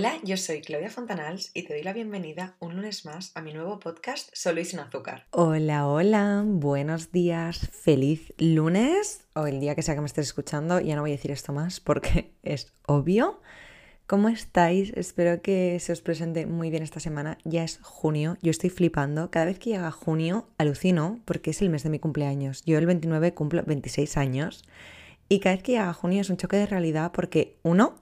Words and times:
Hola, 0.00 0.18
yo 0.24 0.38
soy 0.38 0.62
Claudia 0.62 0.88
Fontanals 0.88 1.50
y 1.52 1.64
te 1.64 1.74
doy 1.74 1.82
la 1.82 1.92
bienvenida 1.92 2.56
un 2.58 2.74
lunes 2.74 3.04
más 3.04 3.32
a 3.34 3.42
mi 3.42 3.52
nuevo 3.52 3.78
podcast 3.80 4.30
Solo 4.32 4.62
y 4.62 4.64
sin 4.64 4.80
azúcar. 4.80 5.26
Hola, 5.30 5.86
hola, 5.86 6.42
buenos 6.46 7.12
días, 7.12 7.68
feliz 7.70 8.32
lunes 8.38 9.26
o 9.34 9.46
el 9.46 9.60
día 9.60 9.74
que 9.74 9.82
sea 9.82 9.94
que 9.94 10.00
me 10.00 10.06
estés 10.06 10.28
escuchando. 10.28 10.80
Ya 10.80 10.96
no 10.96 11.02
voy 11.02 11.10
a 11.10 11.16
decir 11.16 11.30
esto 11.30 11.52
más 11.52 11.80
porque 11.80 12.32
es 12.42 12.72
obvio. 12.86 13.42
¿Cómo 14.06 14.30
estáis? 14.30 14.90
Espero 14.96 15.42
que 15.42 15.78
se 15.80 15.92
os 15.92 16.00
presente 16.00 16.46
muy 16.46 16.70
bien 16.70 16.82
esta 16.82 16.98
semana. 16.98 17.36
Ya 17.44 17.62
es 17.62 17.78
junio, 17.82 18.38
yo 18.40 18.52
estoy 18.52 18.70
flipando. 18.70 19.30
Cada 19.30 19.44
vez 19.44 19.58
que 19.58 19.68
llega 19.68 19.90
junio 19.90 20.48
alucino 20.56 21.20
porque 21.26 21.50
es 21.50 21.60
el 21.60 21.68
mes 21.68 21.82
de 21.82 21.90
mi 21.90 21.98
cumpleaños. 21.98 22.62
Yo 22.64 22.78
el 22.78 22.86
29 22.86 23.34
cumplo 23.34 23.62
26 23.66 24.16
años 24.16 24.64
y 25.28 25.40
cada 25.40 25.56
vez 25.56 25.62
que 25.62 25.72
llega 25.72 25.92
junio 25.92 26.22
es 26.22 26.30
un 26.30 26.38
choque 26.38 26.56
de 26.56 26.64
realidad 26.64 27.12
porque 27.12 27.58
uno, 27.62 27.96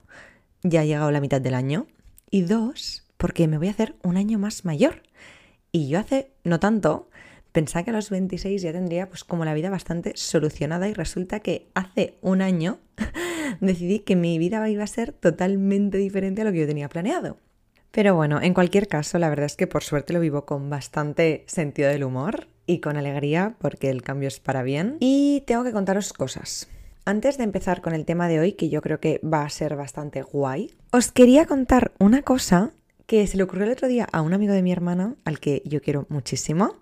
ya 0.63 0.81
ha 0.81 0.85
llegado 0.85 1.11
la 1.11 1.21
mitad 1.21 1.41
del 1.41 1.53
año 1.53 1.87
y 2.29 2.41
dos, 2.41 3.07
porque 3.17 3.47
me 3.47 3.57
voy 3.57 3.67
a 3.67 3.71
hacer 3.71 3.95
un 4.03 4.17
año 4.17 4.39
más 4.39 4.65
mayor. 4.65 5.03
Y 5.71 5.87
yo 5.87 5.99
hace 5.99 6.31
no 6.43 6.59
tanto 6.59 7.09
pensaba 7.51 7.83
que 7.83 7.91
a 7.91 7.93
los 7.93 8.09
26 8.09 8.61
ya 8.61 8.71
tendría 8.71 9.09
pues 9.09 9.23
como 9.23 9.45
la 9.45 9.53
vida 9.53 9.69
bastante 9.69 10.13
solucionada 10.15 10.87
y 10.87 10.93
resulta 10.93 11.39
que 11.39 11.67
hace 11.73 12.15
un 12.21 12.41
año 12.41 12.79
decidí 13.59 13.99
que 13.99 14.15
mi 14.15 14.37
vida 14.37 14.67
iba 14.69 14.83
a 14.83 14.87
ser 14.87 15.13
totalmente 15.13 15.97
diferente 15.97 16.41
a 16.41 16.45
lo 16.45 16.51
que 16.51 16.59
yo 16.59 16.67
tenía 16.67 16.89
planeado. 16.89 17.37
Pero 17.91 18.15
bueno, 18.15 18.39
en 18.41 18.53
cualquier 18.53 18.87
caso, 18.87 19.17
la 19.17 19.29
verdad 19.29 19.47
es 19.47 19.55
que 19.55 19.65
por 19.65 19.83
suerte 19.83 20.13
lo 20.13 20.19
vivo 20.19 20.45
con 20.45 20.69
bastante 20.69 21.43
sentido 21.47 21.89
del 21.89 22.03
humor 22.03 22.47
y 22.67 22.81
con 22.81 22.97
alegría 22.97 23.55
porque 23.59 23.89
el 23.89 24.03
cambio 24.03 24.27
es 24.27 24.39
para 24.39 24.61
bien. 24.61 24.97
Y 24.99 25.43
tengo 25.47 25.63
que 25.63 25.71
contaros 25.71 26.13
cosas. 26.13 26.69
Antes 27.09 27.39
de 27.39 27.43
empezar 27.43 27.81
con 27.81 27.95
el 27.95 28.05
tema 28.05 28.27
de 28.27 28.39
hoy, 28.39 28.51
que 28.51 28.69
yo 28.69 28.83
creo 28.83 28.99
que 28.99 29.19
va 29.25 29.41
a 29.41 29.49
ser 29.49 29.75
bastante 29.75 30.21
guay, 30.21 30.75
os 30.91 31.11
quería 31.11 31.47
contar 31.47 31.91
una 31.97 32.21
cosa 32.21 32.69
que 33.07 33.25
se 33.25 33.35
le 33.35 33.41
ocurrió 33.41 33.65
el 33.65 33.71
otro 33.71 33.87
día 33.87 34.07
a 34.11 34.21
un 34.21 34.31
amigo 34.31 34.53
de 34.53 34.61
mi 34.61 34.71
hermana, 34.71 35.15
al 35.25 35.39
que 35.39 35.63
yo 35.65 35.81
quiero 35.81 36.05
muchísimo, 36.09 36.75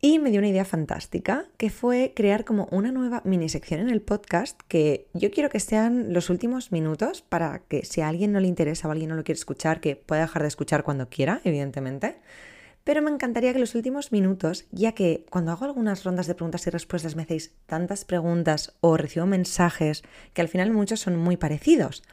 y 0.00 0.20
me 0.20 0.30
dio 0.30 0.38
una 0.38 0.50
idea 0.50 0.64
fantástica, 0.64 1.46
que 1.56 1.70
fue 1.70 2.12
crear 2.14 2.44
como 2.44 2.68
una 2.70 2.92
nueva 2.92 3.22
mini 3.24 3.48
sección 3.48 3.80
en 3.80 3.90
el 3.90 4.02
podcast 4.02 4.56
que 4.68 5.08
yo 5.14 5.32
quiero 5.32 5.50
que 5.50 5.58
sean 5.58 6.12
los 6.12 6.30
últimos 6.30 6.70
minutos 6.70 7.22
para 7.22 7.58
que 7.58 7.84
si 7.84 8.02
a 8.02 8.08
alguien 8.08 8.30
no 8.30 8.38
le 8.38 8.46
interesa 8.46 8.86
o 8.86 8.92
alguien 8.92 9.08
no 9.08 9.16
lo 9.16 9.24
quiere 9.24 9.40
escuchar, 9.40 9.80
que 9.80 9.96
pueda 9.96 10.20
dejar 10.20 10.42
de 10.42 10.48
escuchar 10.48 10.84
cuando 10.84 11.08
quiera, 11.08 11.40
evidentemente. 11.42 12.20
Pero 12.86 13.02
me 13.02 13.10
encantaría 13.10 13.52
que 13.52 13.58
los 13.58 13.74
últimos 13.74 14.12
minutos, 14.12 14.64
ya 14.70 14.92
que 14.92 15.26
cuando 15.28 15.50
hago 15.50 15.64
algunas 15.64 16.04
rondas 16.04 16.28
de 16.28 16.36
preguntas 16.36 16.64
y 16.68 16.70
respuestas 16.70 17.16
me 17.16 17.22
hacéis 17.22 17.52
tantas 17.66 18.04
preguntas 18.04 18.76
o 18.80 18.96
recibo 18.96 19.26
mensajes 19.26 20.04
que 20.34 20.40
al 20.40 20.46
final 20.46 20.70
muchos 20.70 21.00
son 21.00 21.16
muy 21.16 21.36
parecidos, 21.36 22.04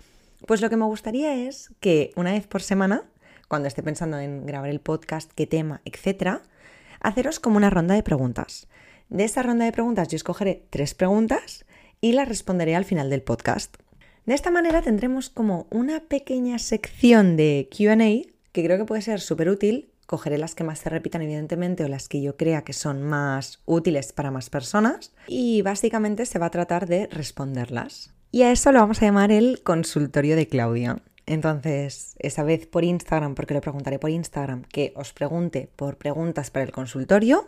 pues 0.48 0.62
lo 0.62 0.72
que 0.72 0.76
me 0.76 0.86
gustaría 0.86 1.48
es 1.48 1.72
que 1.80 2.12
una 2.16 2.32
vez 2.32 2.48
por 2.48 2.64
semana, 2.64 3.04
cuando 3.48 3.68
esté 3.68 3.84
pensando 3.84 4.18
en 4.18 4.48
grabar 4.48 4.72
el 4.72 4.80
podcast, 4.80 5.32
qué 5.36 5.46
tema, 5.46 5.82
etcétera, 5.86 6.42
haceros 7.02 7.40
como 7.40 7.58
una 7.58 7.70
ronda 7.70 7.94
de 7.94 8.02
preguntas. 8.02 8.66
De 9.10 9.26
esta 9.26 9.44
ronda 9.44 9.66
de 9.66 9.74
preguntas 9.74 10.08
yo 10.08 10.16
escogeré 10.16 10.66
tres 10.72 10.96
preguntas 10.96 11.66
y 12.02 12.14
las 12.14 12.28
responderé 12.28 12.76
al 12.76 12.86
final 12.86 13.12
del 13.12 13.22
podcast. 13.22 13.76
De 14.26 14.34
esta 14.34 14.50
manera 14.50 14.82
tendremos 14.82 15.30
como 15.30 15.68
una 15.70 16.00
pequeña 16.00 16.58
sección 16.58 17.38
de 17.38 17.70
QA 17.70 18.34
que 18.52 18.64
creo 18.64 18.80
que 18.80 18.86
puede 18.86 19.04
ser 19.04 19.22
súper 19.22 19.50
útil. 19.50 19.93
Cogeré 20.14 20.38
las 20.38 20.54
que 20.54 20.64
más 20.64 20.78
se 20.78 20.92
repitan, 20.92 21.24
evidentemente, 21.24 21.84
o 21.84 21.88
las 21.88 22.08
que 22.08 22.22
yo 22.22 22.38
crea 22.38 22.64
que 22.64 22.74
son 22.74 23.02
más 23.02 23.64
útiles 23.66 24.14
para 24.14 24.30
más 24.30 24.52
personas. 24.52 25.12
Y 25.26 25.64
básicamente 25.64 26.28
se 26.28 26.38
va 26.38 26.46
a 26.46 26.52
tratar 26.52 26.86
de 26.86 27.08
responderlas. 27.08 28.14
Y 28.30 28.44
a 28.44 28.52
eso 28.52 28.72
lo 28.72 28.80
vamos 28.80 29.02
a 29.02 29.06
llamar 29.06 29.32
el 29.32 29.64
consultorio 29.64 30.36
de 30.36 30.48
Claudia. 30.48 31.02
Entonces, 31.26 32.14
esa 32.20 32.44
vez 32.44 32.68
por 32.68 32.84
Instagram, 32.84 33.34
porque 33.34 33.56
le 33.56 33.62
preguntaré 33.62 33.98
por 33.98 34.12
Instagram, 34.12 34.66
que 34.66 34.94
os 34.96 35.14
pregunte 35.14 35.68
por 35.76 35.98
preguntas 35.98 36.52
para 36.52 36.64
el 36.64 36.72
consultorio. 36.72 37.48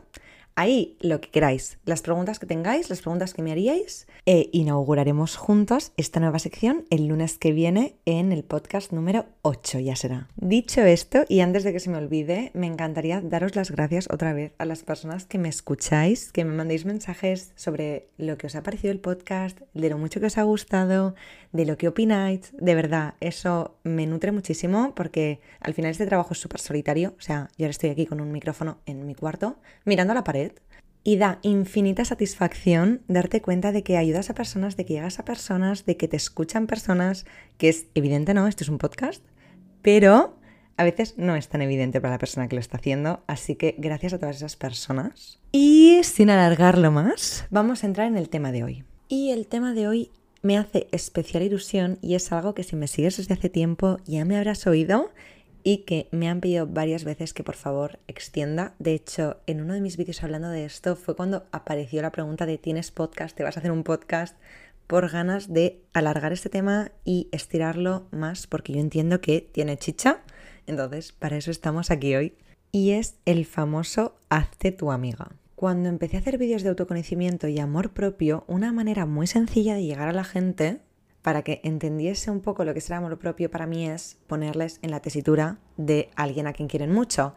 Ahí 0.58 0.96
lo 1.02 1.20
que 1.20 1.30
queráis, 1.32 1.80
las 1.84 2.02
preguntas 2.02 2.40
que 2.40 2.46
tengáis, 2.46 2.90
las 2.90 3.02
preguntas 3.02 3.34
que 3.34 3.42
me 3.42 3.52
haríais, 3.52 4.08
e 4.26 4.50
inauguraremos 4.54 5.36
juntos 5.36 5.92
esta 5.98 6.22
nueva 6.22 6.40
sección 6.40 6.86
el 6.90 7.08
lunes 7.08 7.38
que 7.38 7.52
viene 7.52 7.98
en 8.06 8.32
el 8.32 8.46
podcast 8.46 8.94
número 8.94 9.26
8, 9.42 9.80
ya 9.80 9.98
será. 9.98 10.30
Dicho 10.38 10.82
esto, 10.82 11.26
y 11.28 11.42
antes 11.42 11.66
de 11.66 11.74
que 11.74 11.82
se 11.82 11.90
me 11.90 11.98
olvide, 11.98 12.52
me 12.54 12.68
encantaría 12.68 13.20
daros 13.20 13.58
las 13.58 13.70
gracias 13.70 14.08
otra 14.10 14.32
vez 14.32 14.54
a 14.58 14.64
las 14.64 14.84
personas 14.84 15.26
que 15.26 15.40
me 15.40 15.50
escucháis, 15.50 16.32
que 16.32 16.46
me 16.46 16.56
mandéis 16.56 16.86
mensajes 16.86 17.52
sobre 17.58 18.08
lo 18.18 18.38
que 18.38 18.48
os 18.48 18.56
ha 18.56 18.64
parecido 18.64 18.94
el 18.94 19.02
podcast, 19.02 19.60
de 19.74 19.90
lo 19.90 19.98
mucho 19.98 20.22
que 20.22 20.28
os 20.28 20.38
ha 20.38 20.44
gustado, 20.44 21.16
de 21.52 21.66
lo 21.66 21.78
que 21.78 21.90
opináis. 21.90 22.54
De 22.54 22.76
verdad, 22.76 23.16
eso 23.20 23.76
me 23.84 24.08
nutre 24.08 24.32
muchísimo 24.32 24.94
porque 24.96 25.42
al 25.60 25.74
final 25.74 25.92
este 25.92 26.06
trabajo 26.06 26.32
es 26.32 26.40
súper 26.40 26.62
solitario, 26.62 27.14
o 27.20 27.22
sea, 27.22 27.50
yo 27.58 27.66
ahora 27.66 27.72
estoy 27.72 27.90
aquí 27.90 28.06
con 28.06 28.22
un 28.22 28.32
micrófono 28.32 28.78
en 28.86 29.06
mi 29.06 29.16
cuarto, 29.16 29.58
mirando 29.84 30.14
a 30.14 30.16
la 30.16 30.24
pared 30.24 30.44
y 31.06 31.18
da 31.18 31.38
infinita 31.44 32.04
satisfacción 32.04 33.04
darte 33.08 33.40
cuenta 33.40 33.72
de 33.72 33.84
que 33.84 33.96
ayudas 33.96 34.32
a 34.32 34.34
personas, 34.34 34.76
de 34.76 34.86
que 34.86 34.96
llegas 34.96 35.20
a 35.20 35.24
personas, 35.24 35.86
de 35.86 35.98
que 35.98 36.08
te 36.08 36.18
escuchan 36.18 36.66
personas, 36.66 37.26
que 37.60 37.70
es 37.70 37.86
evidente, 37.94 38.34
¿no? 38.34 38.48
Esto 38.48 38.64
es 38.64 38.70
un 38.70 38.80
podcast, 38.80 39.24
pero 39.84 40.40
a 40.78 40.84
veces 40.84 41.14
no 41.18 41.36
es 41.36 41.48
tan 41.48 41.62
evidente 41.62 42.02
para 42.02 42.16
la 42.16 42.18
persona 42.18 42.48
que 42.50 42.56
lo 42.56 42.60
está 42.60 42.78
haciendo, 42.78 43.24
así 43.28 43.56
que 43.56 43.76
gracias 43.78 44.14
a 44.14 44.20
todas 44.20 44.38
esas 44.38 44.56
personas. 44.56 45.40
Y 45.52 46.02
sin 46.04 46.32
alargarlo 46.32 46.92
más, 46.92 47.46
vamos 47.52 47.84
a 47.84 47.88
entrar 47.88 48.08
en 48.08 48.18
el 48.18 48.28
tema 48.28 48.52
de 48.52 48.64
hoy. 48.64 48.84
Y 49.08 49.30
el 49.30 49.46
tema 49.46 49.74
de 49.74 49.88
hoy 49.88 50.12
me 50.42 50.58
hace 50.58 50.88
especial 50.92 51.44
ilusión 51.44 52.00
y 52.02 52.16
es 52.16 52.32
algo 52.32 52.56
que 52.56 52.64
si 52.64 52.76
me 52.76 52.88
sigues 52.88 53.18
desde 53.18 53.36
hace 53.36 53.50
tiempo 53.50 53.98
ya 54.06 54.26
me 54.26 54.38
habrás 54.38 54.66
oído 54.66 55.12
y 55.66 55.80
que 55.80 56.08
me 56.12 56.30
han 56.30 56.40
pedido 56.40 56.68
varias 56.68 57.03
veces 57.03 57.34
que 57.34 57.44
por 57.44 57.56
favor 57.56 58.00
extienda. 58.08 58.76
De 58.78 58.94
hecho, 58.94 59.42
en 59.48 59.62
uno 59.62 59.74
de 59.74 59.81
mis 59.81 59.98
vídeos 59.98 60.24
hablando 60.24 60.50
de 60.50 60.64
esto 60.64 60.96
fue 60.96 61.16
cuando 61.16 61.48
apareció 61.52 62.03
la 62.03 62.12
pregunta 62.12 62.46
de 62.46 62.59
¿tienes 62.59 62.92
podcast? 62.92 63.36
¿Te 63.36 63.44
vas 63.44 63.58
a 63.58 63.59
hacer 63.59 63.72
un 63.72 63.84
podcast? 63.84 64.38
por 64.88 65.09
ganas 65.09 65.52
de 65.52 65.81
alargar 65.94 66.31
este 66.31 66.50
tema 66.50 66.92
y 67.04 67.28
estirarlo 67.31 68.08
más 68.12 68.46
porque 68.46 68.74
yo 68.74 68.80
entiendo 68.80 69.20
que 69.20 69.42
tiene 69.42 69.78
chicha. 69.78 70.22
Entonces, 70.68 71.12
para 71.12 71.38
eso 71.38 71.50
estamos 71.50 71.92
aquí 71.92 72.16
hoy. 72.16 72.36
Y 72.72 72.92
es 72.92 73.16
el 73.25 73.46
famoso 73.46 74.16
Hazte 74.30 74.72
tu 74.72 74.92
amiga. 74.92 75.31
Cuando 75.56 75.90
empecé 75.90 76.18
a 76.18 76.20
hacer 76.20 76.38
vídeos 76.38 76.62
de 76.62 76.70
autoconocimiento 76.70 77.48
y 77.48 77.59
amor 77.59 77.94
propio, 77.94 78.44
una 78.48 78.74
manera 78.74 79.06
muy 79.06 79.25
sencilla 79.25 79.74
de 79.74 79.84
llegar 79.84 80.09
a 80.09 80.14
la 80.14 80.25
gente 80.25 80.81
para 81.25 81.41
que 81.41 81.59
entendiese 81.63 82.30
un 82.30 82.40
poco 82.40 82.66
lo 82.66 82.74
que 82.74 82.78
es 82.78 82.90
el 82.91 82.97
amor 82.97 83.18
propio 83.18 83.50
para 83.50 83.66
mí 83.66 83.90
es 83.90 84.19
ponerles 84.28 84.78
en 84.84 84.91
la 84.91 85.00
tesitura 85.00 85.58
de 85.75 86.12
alguien 86.16 86.46
a 86.46 86.53
quien 86.53 86.68
quieren 86.68 86.91
mucho. 86.91 87.34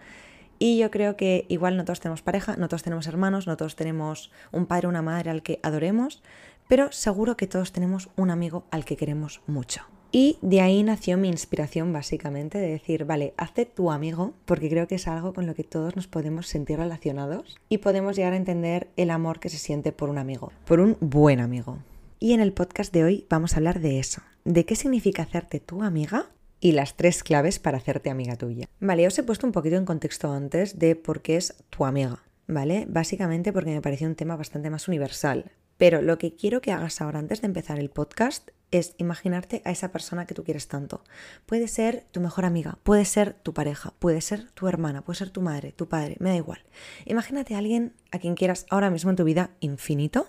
Y 0.59 0.77
yo 0.77 0.91
creo 0.91 1.17
que 1.17 1.47
igual 1.49 1.79
no 1.79 1.87
todos 1.87 2.01
tenemos 2.01 2.21
pareja, 2.21 2.59
no 2.59 2.69
todos 2.69 2.83
tenemos 2.83 3.07
hermanos, 3.07 3.47
no 3.47 3.57
todos 3.57 3.77
tenemos 3.77 4.31
un 4.53 4.67
padre 4.67 4.89
o 4.89 4.91
una 4.91 5.01
madre 5.01 5.31
al 5.31 5.43
que 5.43 5.59
adoremos, 5.63 6.23
pero 6.69 6.93
seguro 6.93 7.39
que 7.39 7.47
todos 7.47 7.73
tenemos 7.73 8.11
un 8.17 8.31
amigo 8.31 8.67
al 8.71 8.85
que 8.85 8.99
queremos 8.99 9.41
mucho. 9.47 9.85
Y 10.13 10.37
de 10.43 10.61
ahí 10.61 10.83
nació 10.83 11.17
mi 11.17 11.29
inspiración 11.29 11.91
básicamente 11.91 12.59
de 12.59 12.69
decir, 12.69 13.07
vale, 13.07 13.33
hazte 13.39 13.65
tu 13.65 13.91
amigo, 13.91 14.35
porque 14.45 14.69
creo 14.69 14.87
que 14.87 14.97
es 14.97 15.09
algo 15.09 15.33
con 15.33 15.47
lo 15.47 15.55
que 15.55 15.65
todos 15.65 15.97
nos 15.97 16.09
podemos 16.09 16.47
sentir 16.47 16.77
relacionados 16.77 17.57
y 17.71 17.79
podemos 17.79 18.17
llegar 18.17 18.35
a 18.35 18.37
entender 18.37 18.89
el 18.99 19.09
amor 19.11 19.41
que 19.41 19.49
se 19.49 19.57
siente 19.57 19.93
por 19.93 20.11
un 20.11 20.19
amigo, 20.19 20.53
por 20.67 20.79
un 20.79 20.99
buen 21.01 21.41
amigo. 21.41 21.79
Y 22.21 22.33
en 22.33 22.41
el 22.41 22.53
podcast 22.53 22.93
de 22.93 23.05
hoy 23.05 23.27
vamos 23.31 23.53
a 23.53 23.59
hablar 23.59 23.79
de 23.79 24.01
eso, 24.01 24.23
de 24.45 24.65
qué 24.65 24.75
significa 24.75 25.23
hacerte 25.23 25.61
tu 25.61 25.85
amiga 25.85 26.27
y 26.59 26.73
las 26.73 26.97
tres 26.97 27.23
claves 27.23 27.61
para 27.61 27.79
hacerte 27.79 28.11
amiga 28.11 28.35
tuya. 28.35 28.67
Vale, 28.81 29.07
os 29.07 29.17
he 29.21 29.23
puesto 29.23 29.47
un 29.47 29.53
poquito 29.53 29.77
en 29.77 29.85
contexto 29.85 30.33
antes 30.33 30.81
de 30.81 30.97
por 30.97 31.23
qué 31.23 31.37
es 31.37 31.55
tu 31.71 31.85
amiga, 31.85 32.25
¿vale? 32.49 32.87
Básicamente 32.89 33.53
porque 33.53 33.71
me 33.71 33.83
pareció 33.83 34.09
un 34.09 34.17
tema 34.17 34.35
bastante 34.35 34.69
más 34.69 34.89
universal. 34.89 35.53
Pero 35.77 36.03
lo 36.03 36.19
que 36.19 36.35
quiero 36.35 36.61
que 36.61 36.73
hagas 36.73 37.01
ahora 37.01 37.21
antes 37.21 37.41
de 37.41 37.47
empezar 37.47 37.79
el 37.79 37.89
podcast 37.89 38.51
es 38.73 38.97
imaginarte 38.99 39.63
a 39.65 39.71
esa 39.71 39.93
persona 39.93 40.27
que 40.27 40.35
tú 40.35 40.43
quieres 40.43 40.67
tanto. 40.67 41.05
Puede 41.47 41.69
ser 41.69 42.05
tu 42.11 42.21
mejor 42.21 42.45
amiga, 42.45 42.79
puede 42.83 43.05
ser 43.05 43.35
tu 43.35 43.55
pareja, 43.55 43.95
puede 44.01 44.23
ser 44.23 44.51
tu 44.51 44.67
hermana, 44.67 45.03
puede 45.03 45.21
ser 45.21 45.31
tu 45.31 45.41
madre, 45.41 45.71
tu 45.71 45.89
padre, 45.89 46.17
me 46.19 46.31
da 46.31 46.37
igual. 46.37 46.65
Imagínate 47.07 47.55
a 47.55 47.59
alguien 47.59 47.95
a 48.11 48.19
quien 48.19 48.35
quieras 48.35 48.67
ahora 48.71 48.91
mismo 48.91 49.11
en 49.11 49.17
tu 49.17 49.23
vida 49.23 49.51
infinito 49.61 50.27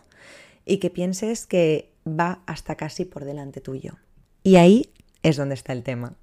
y 0.65 0.77
que 0.77 0.89
pienses 0.89 1.45
que 1.45 1.91
va 2.07 2.41
hasta 2.45 2.75
casi 2.75 3.06
por 3.06 3.25
delante 3.25 3.61
tuyo. 3.61 3.97
Y 4.44 4.56
ahí 4.56 4.91
es 5.23 5.38
donde 5.38 5.56
está 5.56 5.73
el 5.73 5.83
tema. 5.83 6.15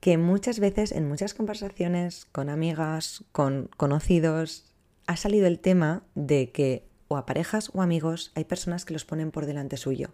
Que 0.00 0.16
muchas 0.16 0.60
veces 0.60 0.92
en 0.92 1.08
muchas 1.08 1.34
conversaciones 1.34 2.24
con 2.24 2.48
amigas, 2.48 3.24
con 3.32 3.68
conocidos, 3.76 4.64
ha 5.06 5.16
salido 5.16 5.46
el 5.46 5.58
tema 5.58 6.02
de 6.14 6.50
que 6.50 6.88
o 7.08 7.16
a 7.16 7.26
parejas 7.26 7.70
o 7.74 7.82
amigos 7.82 8.30
hay 8.36 8.44
personas 8.44 8.84
que 8.84 8.92
los 8.92 9.04
ponen 9.04 9.32
por 9.32 9.44
delante 9.44 9.76
suyo. 9.76 10.10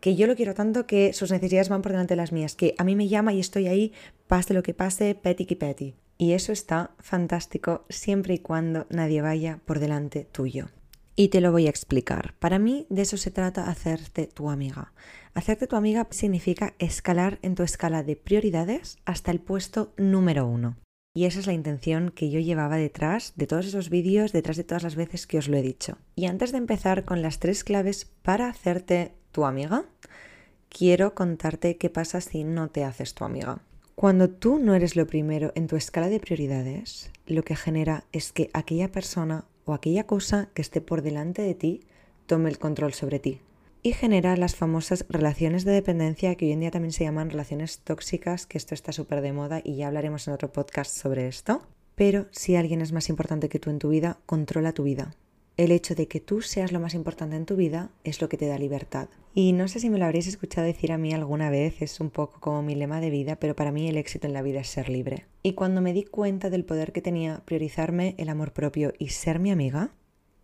Que 0.00 0.14
yo 0.14 0.26
lo 0.26 0.36
quiero 0.36 0.54
tanto 0.54 0.86
que 0.86 1.14
sus 1.14 1.30
necesidades 1.30 1.70
van 1.70 1.80
por 1.80 1.92
delante 1.92 2.12
de 2.12 2.18
las 2.18 2.32
mías, 2.32 2.54
que 2.54 2.74
a 2.76 2.84
mí 2.84 2.94
me 2.94 3.08
llama 3.08 3.32
y 3.32 3.40
estoy 3.40 3.66
ahí, 3.66 3.92
pase 4.28 4.52
lo 4.52 4.62
que 4.62 4.74
pase, 4.74 5.14
petty 5.14 5.46
que 5.46 5.56
petty. 5.56 5.94
Y 6.18 6.32
eso 6.32 6.52
está 6.52 6.90
fantástico 6.98 7.86
siempre 7.88 8.34
y 8.34 8.38
cuando 8.38 8.86
nadie 8.90 9.22
vaya 9.22 9.60
por 9.64 9.80
delante 9.80 10.28
tuyo. 10.30 10.68
Y 11.16 11.28
te 11.28 11.40
lo 11.40 11.52
voy 11.52 11.66
a 11.66 11.70
explicar. 11.70 12.34
Para 12.40 12.58
mí 12.58 12.86
de 12.90 13.02
eso 13.02 13.16
se 13.16 13.30
trata 13.30 13.70
hacerte 13.70 14.26
tu 14.26 14.50
amiga. 14.50 14.92
Hacerte 15.32 15.68
tu 15.68 15.76
amiga 15.76 16.08
significa 16.10 16.74
escalar 16.78 17.38
en 17.42 17.54
tu 17.54 17.62
escala 17.62 18.02
de 18.02 18.16
prioridades 18.16 18.98
hasta 19.04 19.30
el 19.30 19.40
puesto 19.40 19.92
número 19.96 20.46
uno. 20.46 20.76
Y 21.16 21.26
esa 21.26 21.38
es 21.38 21.46
la 21.46 21.52
intención 21.52 22.10
que 22.10 22.30
yo 22.30 22.40
llevaba 22.40 22.76
detrás 22.76 23.34
de 23.36 23.46
todos 23.46 23.66
esos 23.66 23.88
vídeos, 23.88 24.32
detrás 24.32 24.56
de 24.56 24.64
todas 24.64 24.82
las 24.82 24.96
veces 24.96 25.28
que 25.28 25.38
os 25.38 25.46
lo 25.46 25.56
he 25.56 25.62
dicho. 25.62 25.98
Y 26.16 26.26
antes 26.26 26.50
de 26.50 26.58
empezar 26.58 27.04
con 27.04 27.22
las 27.22 27.38
tres 27.38 27.62
claves 27.62 28.10
para 28.22 28.48
hacerte 28.48 29.12
tu 29.30 29.44
amiga, 29.44 29.84
quiero 30.68 31.14
contarte 31.14 31.76
qué 31.76 31.90
pasa 31.90 32.20
si 32.20 32.42
no 32.42 32.70
te 32.70 32.82
haces 32.82 33.14
tu 33.14 33.22
amiga. 33.22 33.60
Cuando 33.94 34.28
tú 34.28 34.58
no 34.58 34.74
eres 34.74 34.96
lo 34.96 35.06
primero 35.06 35.52
en 35.54 35.68
tu 35.68 35.76
escala 35.76 36.08
de 36.08 36.18
prioridades, 36.18 37.12
lo 37.26 37.44
que 37.44 37.54
genera 37.54 38.04
es 38.10 38.32
que 38.32 38.50
aquella 38.52 38.90
persona 38.90 39.44
o 39.64 39.72
aquella 39.72 40.04
cosa 40.04 40.48
que 40.54 40.62
esté 40.62 40.80
por 40.80 41.02
delante 41.02 41.42
de 41.42 41.54
ti 41.54 41.80
tome 42.26 42.50
el 42.50 42.58
control 42.58 42.94
sobre 42.94 43.18
ti. 43.18 43.40
Y 43.82 43.92
genera 43.92 44.36
las 44.36 44.56
famosas 44.56 45.04
relaciones 45.08 45.64
de 45.64 45.72
dependencia 45.72 46.34
que 46.36 46.46
hoy 46.46 46.52
en 46.52 46.60
día 46.60 46.70
también 46.70 46.92
se 46.92 47.04
llaman 47.04 47.30
relaciones 47.30 47.80
tóxicas, 47.80 48.46
que 48.46 48.58
esto 48.58 48.74
está 48.74 48.92
súper 48.92 49.20
de 49.20 49.32
moda 49.32 49.60
y 49.62 49.76
ya 49.76 49.88
hablaremos 49.88 50.26
en 50.26 50.34
otro 50.34 50.50
podcast 50.52 50.96
sobre 50.96 51.28
esto. 51.28 51.62
Pero 51.94 52.26
si 52.30 52.56
alguien 52.56 52.80
es 52.80 52.92
más 52.92 53.08
importante 53.08 53.48
que 53.48 53.58
tú 53.58 53.70
en 53.70 53.78
tu 53.78 53.90
vida, 53.90 54.18
controla 54.26 54.72
tu 54.72 54.84
vida 54.84 55.14
el 55.56 55.72
hecho 55.72 55.94
de 55.94 56.08
que 56.08 56.20
tú 56.20 56.42
seas 56.42 56.72
lo 56.72 56.80
más 56.80 56.94
importante 56.94 57.36
en 57.36 57.46
tu 57.46 57.56
vida 57.56 57.90
es 58.02 58.20
lo 58.20 58.28
que 58.28 58.36
te 58.36 58.46
da 58.46 58.58
libertad. 58.58 59.08
Y 59.34 59.52
no 59.52 59.68
sé 59.68 59.80
si 59.80 59.90
me 59.90 59.98
lo 59.98 60.04
habréis 60.04 60.26
escuchado 60.26 60.66
decir 60.66 60.92
a 60.92 60.98
mí 60.98 61.12
alguna 61.12 61.50
vez, 61.50 61.82
es 61.82 62.00
un 62.00 62.10
poco 62.10 62.40
como 62.40 62.62
mi 62.62 62.74
lema 62.74 63.00
de 63.00 63.10
vida, 63.10 63.36
pero 63.36 63.56
para 63.56 63.72
mí 63.72 63.88
el 63.88 63.96
éxito 63.96 64.26
en 64.26 64.32
la 64.32 64.42
vida 64.42 64.60
es 64.60 64.68
ser 64.68 64.88
libre. 64.88 65.26
Y 65.42 65.54
cuando 65.54 65.80
me 65.80 65.92
di 65.92 66.04
cuenta 66.04 66.50
del 66.50 66.64
poder 66.64 66.92
que 66.92 67.02
tenía 67.02 67.42
priorizarme 67.44 68.14
el 68.18 68.28
amor 68.28 68.52
propio 68.52 68.92
y 68.98 69.08
ser 69.08 69.38
mi 69.38 69.50
amiga, 69.50 69.92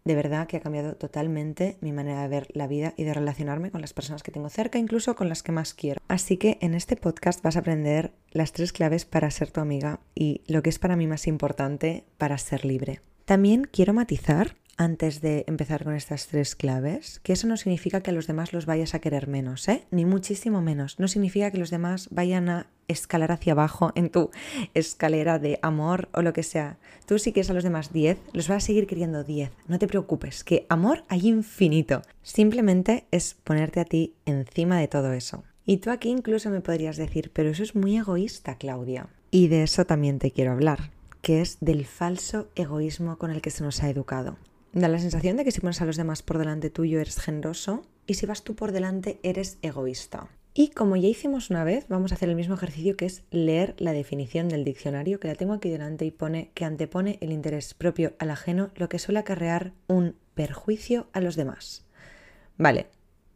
de 0.05 0.15
verdad 0.15 0.47
que 0.47 0.57
ha 0.57 0.61
cambiado 0.61 0.97
totalmente 0.97 1.77
mi 1.81 1.93
manera 1.93 2.23
de 2.23 2.29
ver 2.29 2.49
la 2.53 2.67
vida 2.67 2.95
y 2.97 3.05
de 3.05 3.15
relacionarme 3.15 3.71
con 3.71 3.81
las 3.81 3.93
personas 3.93 4.23
que 4.23 4.33
tengo 4.33 4.49
cerca, 4.49 4.79
incluso 4.79 5.15
con 5.15 5.29
las 5.29 5.43
que 5.43 5.53
más 5.53 5.75
quiero. 5.75 6.01
Así 6.09 6.37
que 6.37 6.59
en 6.61 6.75
este 6.75 6.97
podcast 6.97 7.43
vas 7.43 7.57
a 7.57 7.61
aprender 7.61 8.13
las 8.31 8.53
tres 8.53 8.73
claves 8.73 9.05
para 9.05 9.31
ser 9.31 9.51
tu 9.51 9.61
amiga 9.61 10.01
y 10.15 10.43
lo 10.47 10.63
que 10.63 10.71
es 10.71 10.79
para 10.79 10.97
mí 10.97 11.07
más 11.07 11.27
importante 11.27 12.05
para 12.17 12.39
ser 12.39 12.65
libre. 12.65 13.01
También 13.25 13.69
quiero 13.71 13.93
matizar 13.93 14.57
antes 14.81 15.21
de 15.21 15.45
empezar 15.47 15.85
con 15.85 15.95
estas 15.95 16.27
tres 16.27 16.57
claves, 16.57 17.21
que 17.23 17.35
eso 17.35 17.47
no 17.47 17.59
significa 17.59 18.01
que 18.01 18.09
a 18.09 18.15
los 18.15 18.27
demás 18.27 18.55
los 18.55 18.65
vayas 18.65 18.95
a 18.95 18.99
querer 18.99 19.29
menos, 19.29 19.69
¿eh? 19.69 19.85
Ni 19.91 20.07
muchísimo 20.07 20.63
menos. 20.63 20.99
No 20.99 21.07
significa 21.07 21.51
que 21.51 21.59
los 21.59 21.69
demás 21.69 22.09
vayan 22.11 22.49
a 22.49 22.67
escalar 22.89 23.31
hacia 23.31 23.53
abajo 23.53 23.93
en 23.95 24.09
tu 24.09 24.31
escalera 24.73 25.39
de 25.39 25.59
amor 25.61 26.09
o 26.15 26.23
lo 26.23 26.33
que 26.33 26.43
sea. 26.43 26.79
Tú 27.05 27.19
si 27.19 27.35
quieres 27.35 27.51
a 27.51 27.53
los 27.53 27.63
demás 27.63 27.93
10, 27.93 28.17
los 28.33 28.49
vas 28.49 28.65
a 28.65 28.67
seguir 28.69 28.87
queriendo 28.87 29.23
10. 29.23 29.53
No 29.69 29.79
te 29.79 29.87
preocupes, 29.87 30.45
que 30.45 30.65
amor 30.71 31.05
hay 31.09 31.29
infinito. 31.29 32.01
Simplemente 32.23 33.05
es 33.11 33.35
ponerte 33.35 33.81
a 33.81 33.85
ti 33.85 34.15
encima 34.25 34.79
de 34.79 34.89
todo 34.89 35.13
eso. 35.13 35.45
Y 35.67 35.77
tú 35.77 35.91
aquí 35.91 36.09
incluso 36.09 36.49
me 36.49 36.63
podrías 36.63 36.97
decir, 36.97 37.33
pero 37.35 37.51
eso 37.51 37.63
es 37.63 37.75
muy 37.75 37.99
egoísta, 37.99 38.55
Claudia. 38.55 39.09
Y 39.31 39.49
de 39.49 39.63
eso 39.63 39.85
también 39.85 40.19
te 40.19 40.31
quiero 40.31 40.53
hablar, 40.53 40.91
que 41.21 41.43
es 41.43 41.59
del 41.61 41.85
falso 41.85 42.49
egoísmo 42.55 43.19
con 43.19 43.31
el 43.31 43.43
que 43.43 43.51
se 43.51 43.63
nos 43.63 43.83
ha 43.83 43.91
educado. 43.91 44.39
Da 44.73 44.89
la 44.89 44.99
sensación 45.01 45.37
de 45.37 45.45
que 45.45 45.51
si 45.51 45.61
pones 45.61 45.81
a 45.81 45.85
los 45.85 45.97
demás 45.97 46.23
por 46.23 46.39
delante 46.39 46.71
tuyo 46.71 47.01
eres 47.01 47.19
generoso 47.19 47.83
y 48.07 48.15
si 48.15 48.27
vas 48.27 48.43
tú 48.43 48.55
por 48.55 48.71
delante 48.71 49.19
eres 49.23 49.59
egoísta. 49.63 50.29
Y 50.55 50.69
como 50.69 50.97
ya 50.97 51.09
hicimos 51.09 51.51
una 51.51 51.65
vez, 51.65 51.87
vamos 51.89 52.13
a 52.13 52.17
hacer 52.17 52.29
el 52.29 52.37
mismo 52.37 52.55
ejercicio 52.55 52.97
que 52.97 53.07
es 53.07 53.23
leer 53.31 53.75
la 53.79 53.93
definición 53.93 54.49
del 54.49 54.65
diccionario, 54.65 55.21
que 55.21 55.29
la 55.29 55.35
tengo 55.35 55.55
aquí 55.55 55.71
delante 55.71 56.05
y 56.05 56.11
pone 56.11 56.51
que 56.55 56.65
antepone 56.65 57.19
el 57.21 57.33
interés 57.33 57.75
propio 57.75 58.15
al 58.19 58.31
ajeno, 58.31 58.71
lo 58.75 58.89
que 58.89 58.99
suele 58.99 59.21
acarrear 59.21 59.73
un 59.87 60.17
perjuicio 60.35 61.09
a 61.13 61.21
los 61.21 61.37
demás. 61.37 61.85
Vale, 62.59 62.89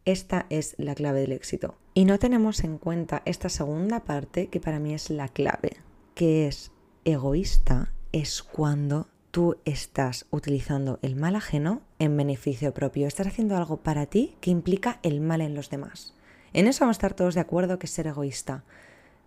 esta 0.03 0.45
es 0.49 0.75
la 0.77 0.93
clave 0.93 1.21
del 1.21 1.31
éxito. 1.31 1.77
Y 1.93 2.05
no 2.05 2.19
tenemos 2.19 2.63
en 2.63 2.77
cuenta 2.77 3.21
esta 3.25 3.49
segunda 3.49 4.03
parte 4.03 4.47
que 4.47 4.59
para 4.59 4.79
mí 4.79 4.93
es 4.93 5.09
la 5.09 5.29
clave, 5.29 5.77
que 6.13 6.47
es 6.47 6.71
egoísta 7.05 7.93
es 8.11 8.43
cuando 8.43 9.07
tú 9.35 9.57
estás 9.65 10.27
utilizando 10.31 10.97
el 11.01 11.17
mal 11.17 11.35
ajeno 11.35 11.81
en 11.99 12.15
beneficio 12.15 12.73
propio. 12.73 13.05
Estás 13.05 13.27
haciendo 13.27 13.57
algo 13.57 13.75
para 13.75 14.05
ti 14.05 14.33
que 14.39 14.49
implica 14.49 14.97
el 15.03 15.19
mal 15.19 15.41
en 15.41 15.55
los 15.55 15.69
demás. 15.69 16.13
En 16.53 16.67
eso 16.67 16.85
vamos 16.85 16.95
a 16.95 16.99
estar 16.99 17.15
todos 17.15 17.35
de 17.35 17.41
acuerdo 17.41 17.77
que 17.77 17.85
es 17.85 17.91
ser 17.91 18.07
egoísta. 18.07 18.63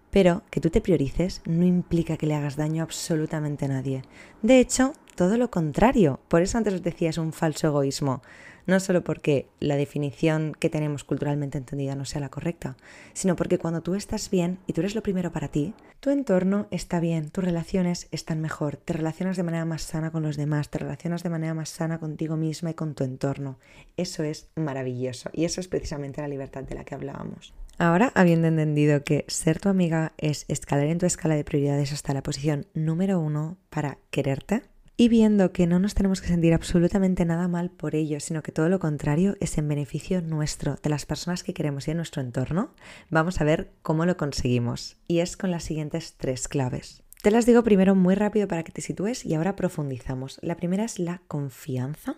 Pero 0.09 0.45
que 0.49 0.63
tú 0.63 0.71
te 0.71 0.81
priorices 0.81 1.43
no 1.45 1.67
implica 1.67 2.17
que 2.17 2.27
le 2.27 2.35
hagas 2.35 2.57
daño 2.57 2.81
a 2.81 2.85
absolutamente 2.85 3.69
nadie. 3.69 4.01
De 4.41 4.61
hecho, 4.61 4.95
todo 5.15 5.37
lo 5.37 5.51
contrario. 5.51 6.21
Por 6.29 6.41
eso 6.41 6.57
antes 6.57 6.73
os 6.73 6.83
decía 6.83 7.11
es 7.11 7.19
un 7.19 7.35
falso 7.35 7.67
egoísmo 7.67 8.23
no 8.69 8.79
solo 8.81 9.03
porque 9.03 9.49
la 9.61 9.77
definición 9.77 10.53
que 10.53 10.69
tenemos 10.69 11.03
culturalmente 11.03 11.57
entendida 11.59 11.97
no 11.97 12.05
sea 12.05 12.21
la 12.21 12.29
correcta, 12.29 12.77
sino 13.15 13.35
porque 13.35 13.59
cuando 13.59 13.81
tú 13.81 13.95
estás 13.95 14.31
bien 14.31 14.59
y 14.67 14.75
tú 14.75 14.83
eres 14.83 14.95
lo 14.95 15.03
primero 15.03 15.33
para 15.33 15.49
ti, 15.49 15.73
tu 16.01 16.11
entorno 16.11 16.69
está 16.71 17.01
bien, 17.01 17.31
tus 17.31 17.43
relaciones 17.43 18.09
están 18.13 18.43
mejor, 18.43 18.77
te 18.77 18.93
relacionas 18.93 19.39
de 19.39 19.43
manera 19.43 19.65
más 19.65 19.83
sana 19.83 20.13
con 20.13 20.23
los 20.23 20.37
demás, 20.37 20.69
te 20.69 20.79
relacionas 20.79 21.23
de 21.23 21.31
manera 21.31 21.55
más 21.55 21.71
sana 21.71 21.99
contigo 21.99 22.37
misma 22.37 22.71
y 22.71 22.75
con 22.75 22.95
tu 22.95 23.05
entorno. 23.05 23.59
Eso 23.97 24.23
es 24.23 24.51
maravilloso 24.55 25.31
y 25.33 25.47
eso 25.47 25.63
es 25.63 25.69
precisamente 25.69 26.21
la 26.21 26.29
libertad 26.29 26.63
de 26.63 26.75
la 26.75 26.85
que 26.85 26.95
hablábamos. 26.95 27.55
Ahora, 27.79 28.13
habiendo 28.15 28.49
entendido 28.49 29.03
que 29.03 29.25
ser 29.29 29.61
tu 29.61 29.71
amiga 29.71 30.13
es 30.19 30.45
escalar 30.49 30.89
en 30.89 30.99
tu 30.99 31.07
escala 31.07 31.37
de 31.37 31.45
prioridades 31.45 31.93
hasta 31.93 32.13
la 32.13 32.23
posición 32.23 32.67
número 32.75 33.19
uno 33.19 33.57
para 33.71 33.97
quererte, 34.11 34.63
y 35.01 35.09
viendo 35.09 35.53
que 35.53 35.69
no 35.69 35.79
nos 35.79 35.95
tenemos 35.95 36.21
que 36.21 36.27
sentir 36.27 36.53
absolutamente 36.53 37.25
nada 37.25 37.47
mal 37.47 37.71
por 37.71 37.95
ello, 37.95 38.19
sino 38.19 38.43
que 38.43 38.51
todo 38.51 38.69
lo 38.69 38.81
contrario 38.81 39.37
es 39.39 39.57
en 39.57 39.69
beneficio 39.69 40.21
nuestro, 40.23 40.75
de 40.83 40.91
las 40.91 41.07
personas 41.07 41.45
que 41.45 41.55
queremos 41.55 41.87
y 41.87 41.93
en 41.93 41.99
nuestro 41.99 42.21
entorno, 42.21 42.75
vamos 43.09 43.41
a 43.41 43.45
ver 43.45 43.71
cómo 43.83 44.07
lo 44.07 44.17
conseguimos. 44.17 44.97
Y 45.07 45.21
es 45.21 45.37
con 45.37 45.53
las 45.53 45.63
siguientes 45.63 46.15
tres 46.17 46.49
claves. 46.49 47.05
Te 47.23 47.31
las 47.31 47.47
digo 47.47 47.63
primero 47.63 47.95
muy 47.95 48.17
rápido 48.17 48.49
para 48.49 48.65
que 48.65 48.73
te 48.73 48.81
sitúes 48.81 49.25
y 49.25 49.35
ahora 49.35 49.55
profundizamos. 49.55 50.41
La 50.43 50.57
primera 50.57 50.85
es 50.85 50.99
la 50.99 51.23
confianza, 51.29 52.17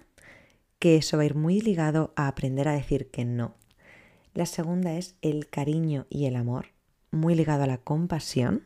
que 0.79 0.97
eso 0.97 1.19
va 1.19 1.25
a 1.25 1.27
ir 1.27 1.35
muy 1.35 1.61
ligado 1.61 2.15
a 2.17 2.29
aprender 2.29 2.67
a 2.67 2.73
decir 2.73 3.11
que 3.11 3.27
no. 3.27 3.57
La 4.33 4.47
segunda 4.47 4.95
es 4.95 5.17
el 5.21 5.51
cariño 5.51 6.07
y 6.09 6.25
el 6.25 6.35
amor, 6.35 6.69
muy 7.11 7.35
ligado 7.35 7.65
a 7.65 7.67
la 7.67 7.77
compasión. 7.77 8.63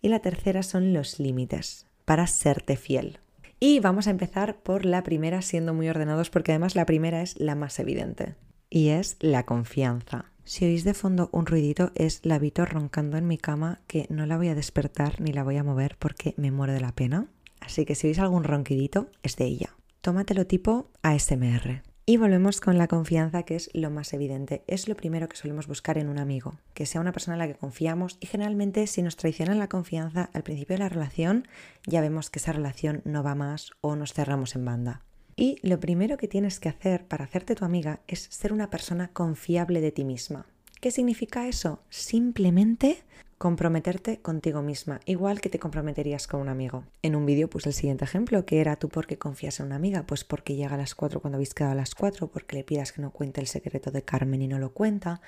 Y 0.00 0.10
la 0.10 0.20
tercera 0.20 0.62
son 0.62 0.92
los 0.92 1.18
límites, 1.18 1.86
para 2.04 2.28
serte 2.28 2.76
fiel. 2.76 3.18
Y 3.64 3.78
vamos 3.78 4.08
a 4.08 4.10
empezar 4.10 4.60
por 4.60 4.84
la 4.84 5.04
primera, 5.04 5.40
siendo 5.40 5.72
muy 5.72 5.88
ordenados, 5.88 6.30
porque 6.30 6.50
además 6.50 6.74
la 6.74 6.84
primera 6.84 7.22
es 7.22 7.38
la 7.38 7.54
más 7.54 7.78
evidente, 7.78 8.34
y 8.68 8.88
es 8.88 9.16
la 9.20 9.46
confianza. 9.46 10.24
Si 10.42 10.64
oís 10.64 10.82
de 10.82 10.94
fondo 10.94 11.28
un 11.30 11.46
ruidito, 11.46 11.92
es 11.94 12.26
la 12.26 12.40
Vito 12.40 12.66
roncando 12.66 13.18
en 13.18 13.28
mi 13.28 13.38
cama, 13.38 13.78
que 13.86 14.08
no 14.10 14.26
la 14.26 14.36
voy 14.36 14.48
a 14.48 14.56
despertar 14.56 15.20
ni 15.20 15.32
la 15.32 15.44
voy 15.44 15.58
a 15.58 15.62
mover 15.62 15.94
porque 16.00 16.34
me 16.36 16.50
muero 16.50 16.72
de 16.72 16.80
la 16.80 16.90
pena. 16.90 17.28
Así 17.60 17.84
que 17.84 17.94
si 17.94 18.08
oís 18.08 18.18
algún 18.18 18.42
ronquidito, 18.42 19.10
es 19.22 19.36
de 19.36 19.44
ella. 19.44 19.76
Tómatelo 20.00 20.44
tipo 20.44 20.90
ASMR. 21.02 21.84
Y 22.04 22.16
volvemos 22.16 22.60
con 22.60 22.78
la 22.78 22.88
confianza, 22.88 23.44
que 23.44 23.54
es 23.54 23.70
lo 23.74 23.88
más 23.88 24.12
evidente. 24.12 24.64
Es 24.66 24.88
lo 24.88 24.96
primero 24.96 25.28
que 25.28 25.36
solemos 25.36 25.68
buscar 25.68 25.98
en 25.98 26.08
un 26.08 26.18
amigo, 26.18 26.58
que 26.74 26.84
sea 26.84 27.00
una 27.00 27.12
persona 27.12 27.36
en 27.36 27.38
la 27.38 27.46
que 27.46 27.54
confiamos 27.54 28.16
y 28.18 28.26
generalmente 28.26 28.88
si 28.88 29.02
nos 29.02 29.16
traicionan 29.16 29.60
la 29.60 29.68
confianza 29.68 30.28
al 30.32 30.42
principio 30.42 30.74
de 30.74 30.80
la 30.80 30.88
relación, 30.88 31.46
ya 31.86 32.00
vemos 32.00 32.28
que 32.28 32.40
esa 32.40 32.52
relación 32.52 33.02
no 33.04 33.22
va 33.22 33.36
más 33.36 33.70
o 33.82 33.94
nos 33.94 34.14
cerramos 34.14 34.56
en 34.56 34.64
banda. 34.64 35.02
Y 35.36 35.58
lo 35.62 35.78
primero 35.78 36.16
que 36.16 36.26
tienes 36.26 36.58
que 36.58 36.68
hacer 36.68 37.06
para 37.06 37.24
hacerte 37.24 37.54
tu 37.54 37.64
amiga 37.64 38.00
es 38.08 38.26
ser 38.30 38.52
una 38.52 38.68
persona 38.68 39.08
confiable 39.12 39.80
de 39.80 39.92
ti 39.92 40.02
misma. 40.02 40.46
¿Qué 40.82 40.90
significa 40.90 41.46
eso? 41.46 41.78
Simplemente 41.90 43.04
comprometerte 43.38 44.18
contigo 44.18 44.62
misma, 44.62 44.98
igual 45.06 45.40
que 45.40 45.48
te 45.48 45.60
comprometerías 45.60 46.26
con 46.26 46.40
un 46.40 46.48
amigo. 46.48 46.82
En 47.02 47.14
un 47.14 47.24
vídeo 47.24 47.48
puse 47.48 47.68
el 47.68 47.74
siguiente 47.76 48.04
ejemplo, 48.04 48.44
que 48.44 48.60
era 48.60 48.74
tú 48.74 48.88
por 48.88 49.06
qué 49.06 49.16
confías 49.16 49.60
en 49.60 49.66
una 49.66 49.76
amiga, 49.76 50.04
pues 50.08 50.24
porque 50.24 50.56
llega 50.56 50.74
a 50.74 50.78
las 50.78 50.96
4 50.96 51.20
cuando 51.20 51.36
habéis 51.36 51.54
quedado 51.54 51.70
a 51.70 51.76
las 51.76 51.94
4, 51.94 52.26
porque 52.32 52.56
le 52.56 52.64
pidas 52.64 52.90
que 52.90 53.00
no 53.00 53.12
cuente 53.12 53.40
el 53.40 53.46
secreto 53.46 53.92
de 53.92 54.02
Carmen 54.02 54.42
y 54.42 54.48
no 54.48 54.58
lo 54.58 54.72
cuenta, 54.72 55.20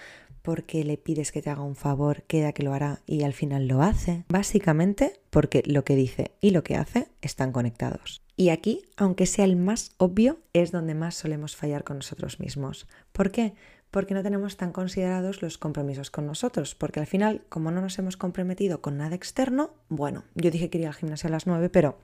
porque 0.43 0.83
le 0.83 0.97
pides 0.97 1.31
que 1.31 1.41
te 1.41 1.51
haga 1.51 1.63
un 1.63 1.77
favor, 1.77 2.25
queda 2.25 2.53
que 2.53 2.65
lo 2.65 2.75
hará 2.75 3.03
y 3.07 3.23
al 3.23 3.33
final 3.33 3.69
lo 3.69 3.81
hace. 3.81 4.25
Básicamente 4.29 5.21
porque 5.31 5.63
lo 5.67 5.85
que 5.85 5.95
dice 5.95 6.33
y 6.41 6.51
lo 6.51 6.65
que 6.65 6.75
hace 6.75 7.07
están 7.23 7.53
conectados. 7.53 8.23
Y 8.37 8.49
aquí, 8.49 8.83
aunque 8.97 9.27
sea 9.27 9.45
el 9.45 9.55
más 9.55 9.93
obvio, 9.99 10.41
es 10.53 10.73
donde 10.73 10.95
más 10.95 11.15
solemos 11.15 11.55
fallar 11.55 11.85
con 11.85 11.99
nosotros 11.99 12.41
mismos. 12.41 12.89
¿Por 13.13 13.31
qué? 13.31 13.55
Porque 13.95 14.15
no 14.15 14.25
tenemos 14.25 14.57
tan 14.57 14.73
considerados 14.73 15.41
los 15.41 15.57
compromisos 15.57 16.11
con 16.11 16.27
nosotros, 16.27 16.75
porque 16.75 16.99
al 16.99 17.07
final, 17.07 17.43
como 17.49 17.71
no 17.71 17.81
nos 17.81 17.97
hemos 18.01 18.17
comprometido 18.17 18.81
con 18.81 18.97
nada 18.97 19.15
externo, 19.15 19.71
bueno, 19.89 20.25
yo 20.35 20.51
dije 20.51 20.69
que 20.69 20.79
iría 20.79 20.89
al 20.89 20.97
gimnasio 20.97 21.29
a 21.29 21.31
las 21.31 21.47
9, 21.47 21.69
pero 21.69 21.97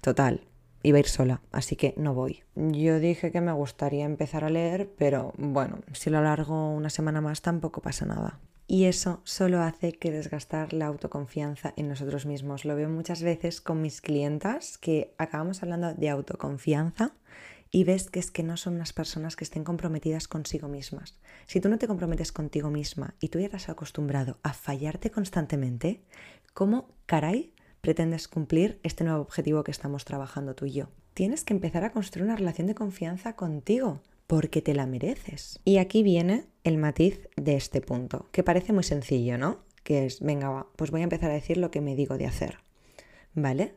total, 0.00 0.40
iba 0.82 0.96
a 0.96 1.00
ir 1.00 1.06
sola, 1.06 1.42
así 1.52 1.76
que 1.76 1.92
no 1.98 2.14
voy. 2.14 2.44
Yo 2.56 2.98
dije 2.98 3.30
que 3.30 3.42
me 3.42 3.52
gustaría 3.52 4.06
empezar 4.06 4.42
a 4.42 4.48
leer, 4.48 4.88
pero 4.96 5.34
bueno, 5.36 5.80
si 5.92 6.08
lo 6.08 6.16
alargo 6.16 6.72
una 6.72 6.88
semana 6.88 7.20
más 7.20 7.42
tampoco 7.42 7.82
pasa 7.82 8.06
nada. 8.06 8.38
Y 8.66 8.84
eso 8.84 9.20
solo 9.24 9.60
hace 9.60 9.92
que 9.92 10.10
desgastar 10.10 10.72
la 10.72 10.86
autoconfianza 10.86 11.74
en 11.76 11.88
nosotros 11.88 12.24
mismos. 12.24 12.64
Lo 12.64 12.74
veo 12.74 12.88
muchas 12.88 13.22
veces 13.22 13.60
con 13.60 13.82
mis 13.82 14.00
clientas 14.00 14.78
que 14.78 15.14
acabamos 15.18 15.62
hablando 15.62 15.92
de 15.92 16.08
autoconfianza 16.08 17.12
y 17.70 17.84
ves 17.84 18.10
que 18.10 18.20
es 18.20 18.30
que 18.30 18.42
no 18.42 18.56
son 18.56 18.74
unas 18.74 18.92
personas 18.92 19.36
que 19.36 19.44
estén 19.44 19.64
comprometidas 19.64 20.28
consigo 20.28 20.68
mismas. 20.68 21.18
Si 21.46 21.60
tú 21.60 21.68
no 21.68 21.78
te 21.78 21.86
comprometes 21.86 22.32
contigo 22.32 22.70
misma 22.70 23.14
y 23.20 23.28
tú 23.28 23.40
ya 23.40 23.50
acostumbrado 23.68 24.38
a 24.42 24.52
fallarte 24.52 25.10
constantemente, 25.10 26.02
¿cómo 26.54 26.88
caray 27.06 27.52
pretendes 27.80 28.28
cumplir 28.28 28.80
este 28.82 29.04
nuevo 29.04 29.20
objetivo 29.20 29.64
que 29.64 29.70
estamos 29.70 30.04
trabajando 30.04 30.54
tú 30.54 30.66
y 30.66 30.72
yo? 30.72 30.88
Tienes 31.14 31.44
que 31.44 31.54
empezar 31.54 31.84
a 31.84 31.92
construir 31.92 32.26
una 32.26 32.36
relación 32.36 32.66
de 32.66 32.74
confianza 32.74 33.34
contigo 33.34 34.00
porque 34.26 34.62
te 34.62 34.74
la 34.74 34.86
mereces. 34.86 35.58
Y 35.64 35.78
aquí 35.78 36.02
viene 36.02 36.46
el 36.62 36.76
matiz 36.76 37.28
de 37.36 37.56
este 37.56 37.80
punto, 37.80 38.28
que 38.30 38.44
parece 38.44 38.72
muy 38.72 38.84
sencillo, 38.84 39.38
¿no? 39.38 39.60
Que 39.82 40.06
es, 40.06 40.20
venga, 40.20 40.66
pues 40.76 40.90
voy 40.90 41.00
a 41.00 41.04
empezar 41.04 41.30
a 41.30 41.34
decir 41.34 41.56
lo 41.56 41.70
que 41.70 41.80
me 41.80 41.96
digo 41.96 42.18
de 42.18 42.26
hacer. 42.26 42.58
¿Vale? 43.34 43.74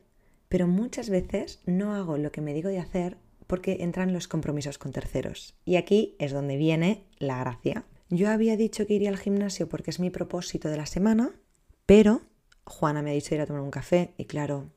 Pero 0.49 0.67
muchas 0.67 1.09
veces 1.09 1.61
no 1.65 1.95
hago 1.95 2.17
lo 2.17 2.31
que 2.33 2.41
me 2.41 2.53
digo 2.53 2.69
de 2.69 2.79
hacer 2.79 3.17
porque 3.51 3.79
entran 3.81 4.13
los 4.13 4.29
compromisos 4.29 4.77
con 4.77 4.93
terceros. 4.93 5.55
Y 5.65 5.75
aquí 5.75 6.15
es 6.19 6.31
donde 6.31 6.55
viene 6.55 7.03
la 7.17 7.37
gracia. 7.37 7.83
Yo 8.07 8.29
había 8.29 8.55
dicho 8.55 8.87
que 8.87 8.93
iría 8.93 9.09
al 9.09 9.17
gimnasio 9.17 9.67
porque 9.67 9.89
es 9.89 9.99
mi 9.99 10.09
propósito 10.09 10.69
de 10.69 10.77
la 10.77 10.85
semana, 10.85 11.33
pero 11.85 12.21
Juana 12.63 13.01
me 13.01 13.11
ha 13.11 13.13
dicho 13.13 13.35
ir 13.35 13.41
a 13.41 13.45
tomar 13.45 13.61
un 13.61 13.69
café 13.69 14.13
y 14.15 14.23
claro, 14.23 14.69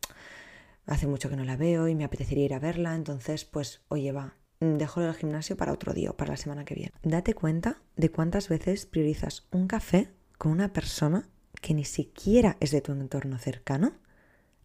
hace 0.87 1.07
mucho 1.07 1.31
que 1.31 1.37
no 1.37 1.45
la 1.45 1.57
veo 1.57 1.87
y 1.87 1.95
me 1.95 2.03
apetecería 2.03 2.47
ir 2.47 2.55
a 2.55 2.59
verla, 2.59 2.97
entonces 2.97 3.45
pues, 3.45 3.83
oye, 3.87 4.11
va, 4.11 4.35
dejo 4.59 5.01
el 5.01 5.15
gimnasio 5.15 5.57
para 5.57 5.73
otro 5.73 5.93
día, 5.93 6.13
para 6.13 6.33
la 6.33 6.37
semana 6.37 6.65
que 6.65 6.75
viene. 6.75 6.95
Date 7.05 7.35
cuenta 7.35 7.81
de 7.95 8.11
cuántas 8.11 8.49
veces 8.49 8.87
priorizas 8.87 9.47
un 9.53 9.69
café 9.69 10.11
con 10.37 10.51
una 10.51 10.73
persona 10.73 11.29
que 11.63 11.75
ni 11.75 11.85
siquiera 11.85 12.57
es 12.59 12.73
de 12.73 12.81
tu 12.81 12.91
entorno 12.91 13.39
cercano 13.39 13.93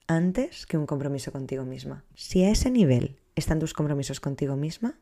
antes 0.08 0.66
que 0.66 0.80
un 0.80 0.88
compromiso 0.88 1.32
contigo 1.32 1.64
misma. 1.64 2.04
Si 2.16 2.44
a 2.44 2.50
ese 2.50 2.72
nivel 2.72 3.20
están 3.40 3.60
tus 3.60 3.74
compromisos 3.74 4.20
contigo 4.20 4.56
misma, 4.56 5.00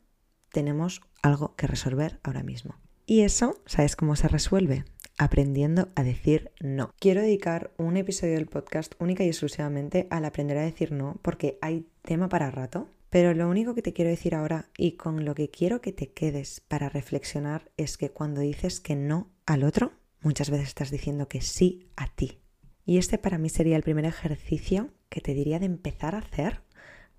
tenemos 0.50 1.02
algo 1.22 1.54
que 1.56 1.66
resolver 1.66 2.20
ahora 2.22 2.42
mismo. 2.42 2.76
Y 3.06 3.20
eso, 3.22 3.62
¿sabes 3.66 3.96
cómo 3.96 4.16
se 4.16 4.28
resuelve? 4.28 4.84
Aprendiendo 5.16 5.88
a 5.94 6.02
decir 6.02 6.52
no. 6.60 6.92
Quiero 6.98 7.22
dedicar 7.22 7.72
un 7.76 7.96
episodio 7.96 8.34
del 8.34 8.46
podcast 8.46 8.94
única 8.98 9.24
y 9.24 9.28
exclusivamente 9.28 10.06
al 10.10 10.24
aprender 10.24 10.58
a 10.58 10.62
decir 10.62 10.92
no, 10.92 11.18
porque 11.22 11.58
hay 11.60 11.86
tema 12.02 12.28
para 12.28 12.50
rato. 12.50 12.88
Pero 13.10 13.32
lo 13.32 13.48
único 13.48 13.74
que 13.74 13.80
te 13.80 13.94
quiero 13.94 14.10
decir 14.10 14.34
ahora 14.34 14.68
y 14.76 14.92
con 14.92 15.24
lo 15.24 15.34
que 15.34 15.48
quiero 15.48 15.80
que 15.80 15.92
te 15.92 16.12
quedes 16.12 16.60
para 16.60 16.90
reflexionar 16.90 17.70
es 17.78 17.96
que 17.96 18.10
cuando 18.10 18.42
dices 18.42 18.80
que 18.80 18.96
no 18.96 19.30
al 19.46 19.64
otro, 19.64 19.92
muchas 20.20 20.50
veces 20.50 20.68
estás 20.68 20.90
diciendo 20.90 21.26
que 21.26 21.40
sí 21.40 21.88
a 21.96 22.14
ti. 22.14 22.42
Y 22.84 22.98
este 22.98 23.16
para 23.16 23.38
mí 23.38 23.48
sería 23.48 23.76
el 23.76 23.82
primer 23.82 24.04
ejercicio 24.04 24.90
que 25.08 25.22
te 25.22 25.32
diría 25.32 25.58
de 25.58 25.66
empezar 25.66 26.14
a 26.14 26.18
hacer 26.18 26.62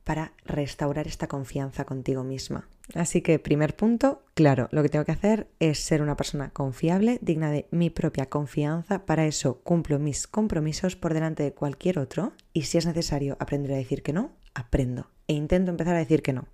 para 0.09 0.33
restaurar 0.43 1.05
esta 1.05 1.27
confianza 1.27 1.85
contigo 1.85 2.23
misma. 2.23 2.67
Así 2.95 3.21
que 3.21 3.37
primer 3.37 3.75
punto, 3.75 4.23
claro, 4.33 4.67
lo 4.71 4.81
que 4.81 4.89
tengo 4.89 5.05
que 5.05 5.11
hacer 5.11 5.51
es 5.59 5.77
ser 5.77 6.01
una 6.01 6.17
persona 6.17 6.49
confiable, 6.49 7.19
digna 7.21 7.51
de 7.51 7.67
mi 7.69 7.91
propia 7.91 8.25
confianza. 8.25 9.05
Para 9.05 9.27
eso 9.27 9.61
cumplo 9.61 9.99
mis 9.99 10.25
compromisos 10.25 10.95
por 10.95 11.13
delante 11.13 11.43
de 11.43 11.53
cualquier 11.53 11.99
otro 11.99 12.33
y 12.53 12.63
si 12.63 12.79
es 12.79 12.87
necesario 12.87 13.37
aprender 13.39 13.71
a 13.73 13.77
decir 13.77 14.01
que 14.01 14.11
no, 14.11 14.31
aprendo 14.55 15.11
e 15.27 15.33
intento 15.33 15.69
empezar 15.69 15.93
a 15.93 15.99
decir 15.99 16.23
que 16.23 16.33
no. 16.33 16.47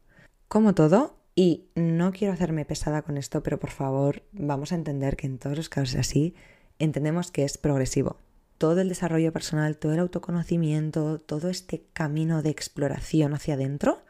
Como 0.49 0.75
todo, 0.75 1.15
y 1.33 1.69
no 1.75 2.11
quiero 2.11 2.33
hacerme 2.33 2.65
pesada 2.65 3.03
con 3.03 3.15
esto, 3.15 3.41
pero 3.41 3.57
por 3.57 3.69
favor 3.69 4.23
vamos 4.33 4.73
a 4.73 4.75
entender 4.75 5.15
que 5.15 5.27
en 5.27 5.37
todos 5.37 5.55
los 5.55 5.69
casos 5.69 5.95
así, 5.95 6.35
entendemos 6.77 7.31
que 7.31 7.45
es 7.45 7.57
progresivo 7.57 8.17
todo 8.65 8.81
el 8.81 8.89
desarrollo 8.89 9.31
personal, 9.31 9.77
todo 9.77 9.93
el 9.93 9.99
autoconocimiento, 9.99 11.19
todo 11.19 11.51
este 11.51 11.85
camino 11.93 12.41
de 12.41 12.49
exploración 12.49 13.35
hacia 13.35 13.53
adentro 13.53 14.01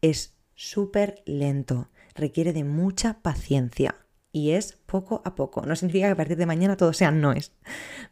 es 0.00 0.38
súper 0.54 1.22
lento, 1.26 1.90
requiere 2.14 2.54
de 2.54 2.64
mucha 2.64 3.20
paciencia 3.20 3.96
y 4.32 4.52
es 4.52 4.72
poco 4.86 5.20
a 5.26 5.34
poco. 5.34 5.66
No 5.66 5.76
significa 5.76 6.06
que 6.06 6.12
a 6.12 6.16
partir 6.16 6.38
de 6.38 6.46
mañana 6.46 6.78
todo 6.78 6.94
sea 6.94 7.10
noes, 7.10 7.52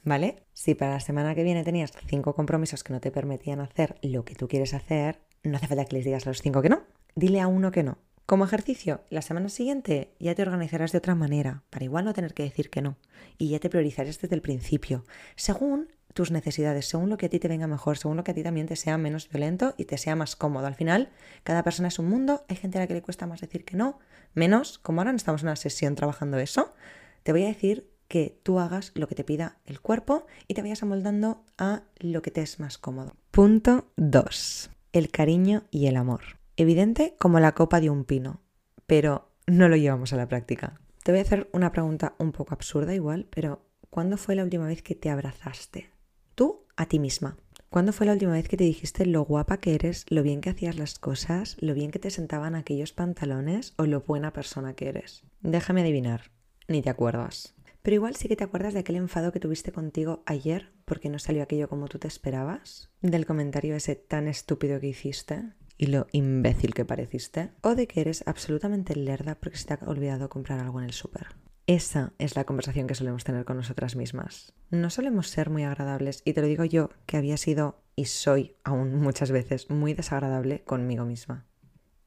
¿vale? 0.04 0.42
Si 0.52 0.75
para 0.75 0.92
la 0.92 1.00
semana 1.00 1.35
que 1.35 1.42
viene 1.42 1.64
tenías 1.64 1.95
cinco 2.07 2.35
compromisos 2.35 2.85
que 2.85 2.92
no 2.92 3.00
te 3.00 3.11
permitían 3.11 3.61
hacer 3.61 3.97
lo 4.02 4.26
que 4.26 4.35
tú 4.35 4.47
quieres 4.47 4.75
hacer, 4.75 5.23
no 5.42 5.57
hace 5.57 5.68
falta 5.68 5.87
que 5.87 5.97
les 5.97 6.04
digas 6.04 6.26
a 6.26 6.30
los 6.30 6.42
cinco 6.42 6.61
que 6.61 6.68
no, 6.68 6.83
dile 7.14 7.40
a 7.40 7.47
uno 7.47 7.71
que 7.71 7.83
no. 7.83 7.97
Como 8.28 8.44
ejercicio, 8.44 9.00
la 9.08 9.23
semana 9.23 9.49
siguiente 9.49 10.12
ya 10.20 10.35
te 10.35 10.42
organizarás 10.42 10.92
de 10.92 10.99
otra 10.99 11.14
manera, 11.14 11.62
para 11.70 11.87
igual 11.87 12.04
no 12.04 12.12
tener 12.12 12.35
que 12.35 12.42
decir 12.42 12.68
que 12.68 12.82
no, 12.82 12.99
y 13.38 13.49
ya 13.49 13.58
te 13.58 13.70
priorizarás 13.70 14.20
desde 14.20 14.35
el 14.37 14.42
principio, 14.42 15.06
según 15.35 15.88
tus 16.12 16.30
necesidades, 16.30 16.87
según 16.87 17.08
lo 17.08 17.16
que 17.16 17.25
a 17.25 17.28
ti 17.30 17.38
te 17.38 17.49
venga 17.49 17.66
mejor, 17.66 17.97
según 17.97 18.18
lo 18.18 18.25
que 18.25 18.32
a 18.32 18.35
ti 18.35 18.42
también 18.42 18.66
te 18.66 18.76
sea 18.76 18.99
menos 18.99 19.30
violento 19.30 19.73
y 19.78 19.87
te 19.87 19.97
sea 19.97 20.14
más 20.14 20.37
cómodo. 20.37 20.66
Al 20.66 20.75
final, 20.75 21.08
cada 21.42 21.62
persona 21.62 21.88
es 21.88 21.99
un 21.99 22.11
mundo, 22.11 22.44
hay 22.49 22.56
gente 22.56 22.76
a 22.76 22.82
la 22.82 22.87
que 22.87 22.92
le 22.92 23.00
cuesta 23.00 23.26
más 23.26 23.40
decir 23.40 23.64
que 23.64 23.78
no, 23.78 23.99
menos, 24.35 24.78
como 24.78 25.00
ahora 25.00 25.12
no 25.12 25.16
estamos 25.16 25.40
en 25.40 25.49
una 25.49 25.56
sesión 25.56 25.94
trabajando 25.94 26.37
eso, 26.37 26.75
te 27.23 27.32
voy 27.32 27.44
a 27.44 27.49
decir 27.49 27.88
que 28.08 28.38
tú 28.42 28.58
hagas 28.58 28.92
lo 28.94 29.08
que 29.08 29.14
te 29.14 29.25
pida 29.25 29.56
el 29.64 29.80
cuerpo 29.80 30.26
y 30.47 30.52
te 30.52 30.61
vayas 30.61 30.82
amoldando 30.82 31.47
a 31.56 31.85
lo 31.99 32.20
que 32.20 32.30
te 32.30 32.42
es 32.42 32.61
más 32.61 32.76
cómodo. 32.76 33.14
Punto 33.30 33.87
2. 33.97 34.68
El 34.92 35.11
cariño 35.11 35.62
y 35.70 35.87
el 35.87 35.97
amor 35.97 36.38
evidente 36.59 37.15
como 37.19 37.41
la 37.41 37.53
copa 37.53 37.81
de 37.81 37.88
un 37.88 38.05
pino, 38.05 38.43
pero 38.87 39.31
no 39.47 39.69
lo 39.69 39.77
llevamos 39.77 40.12
a 40.12 40.17
la 40.17 40.29
práctica. 40.29 40.81
Te 41.05 41.12
voy 41.12 41.21
a 41.21 41.23
hacer 41.23 41.49
una 41.53 41.73
pregunta 41.73 42.15
un 42.19 42.33
poco 42.33 42.53
absurda 42.53 42.95
igual, 42.95 43.29
pero 43.31 43.65
¿cuándo 43.91 44.17
fue 44.17 44.35
la 44.35 44.43
última 44.43 44.67
vez 44.67 44.83
que 44.83 44.95
te 44.95 45.09
abrazaste? 45.09 45.91
Tú 46.35 46.67
a 46.77 46.87
ti 46.87 46.99
misma. 46.99 47.37
¿Cuándo 47.71 47.93
fue 47.93 48.07
la 48.07 48.12
última 48.12 48.33
vez 48.33 48.49
que 48.49 48.57
te 48.57 48.65
dijiste 48.65 49.07
lo 49.07 49.25
guapa 49.25 49.59
que 49.59 49.75
eres, 49.75 50.05
lo 50.09 50.23
bien 50.23 50.41
que 50.41 50.50
hacías 50.50 50.77
las 50.77 50.99
cosas, 50.99 51.57
lo 51.61 51.75
bien 51.75 51.91
que 51.91 51.99
te 51.99 52.11
sentaban 52.11 52.55
aquellos 52.55 52.93
pantalones 52.93 53.75
o 53.77 53.85
lo 53.85 54.00
buena 54.00 54.33
persona 54.33 54.75
que 54.75 54.88
eres? 54.88 55.23
Déjame 55.43 55.83
adivinar, 55.83 56.31
ni 56.67 56.83
te 56.83 56.91
acuerdas. 56.91 57.55
Pero 57.83 57.95
igual 57.95 58.17
sí 58.17 58.27
que 58.27 58.37
te 58.37 58.45
acuerdas 58.45 58.75
de 58.75 58.81
aquel 58.81 58.97
enfado 58.97 59.33
que 59.33 59.41
tuviste 59.41 59.71
contigo 59.71 60.23
ayer 60.27 60.73
porque 60.85 61.09
no 61.09 61.19
salió 61.19 61.43
aquello 61.43 61.69
como 61.69 61.88
tú 61.88 61.99
te 61.99 62.09
esperabas, 62.09 62.91
del 63.00 63.27
comentario 63.27 63.77
ese 63.77 63.97
tan 63.97 64.29
estúpido 64.29 64.81
que 64.81 64.88
hiciste, 64.88 65.45
y 65.78 65.87
lo 65.87 66.06
imbécil 66.12 66.75
que 66.75 66.85
pareciste, 66.85 67.52
o 67.62 67.75
de 67.75 67.87
que 67.87 68.00
eres 68.00 68.25
absolutamente 68.26 68.94
lerda 68.97 69.37
porque 69.37 69.56
se 69.56 69.66
te 69.66 69.75
ha 69.75 69.88
olvidado 69.88 70.28
comprar 70.28 70.61
algo 70.61 70.80
en 70.80 70.87
el 70.87 70.92
súper. 70.92 71.28
Esa 71.66 72.12
es 72.18 72.35
la 72.35 72.44
conversación 72.44 72.87
que 72.87 72.94
solemos 72.94 73.25
tener 73.25 73.44
con 73.44 73.56
nosotras 73.56 73.94
mismas. 73.94 74.54
No 74.70 74.90
solemos 74.90 75.28
ser 75.28 75.50
muy 75.50 75.64
agradables 75.64 76.23
y 76.25 76.32
te 76.32 76.40
lo 76.40 76.47
digo 76.47 76.64
yo 76.64 76.90
que 77.06 77.16
había 77.16 77.37
sido 77.37 77.82
y 77.94 78.06
soy 78.06 78.56
aún 78.64 78.97
muchas 78.97 79.30
veces 79.30 79.70
muy 79.70 79.92
desagradable 79.92 80.62
conmigo 80.64 81.04
misma. 81.04 81.47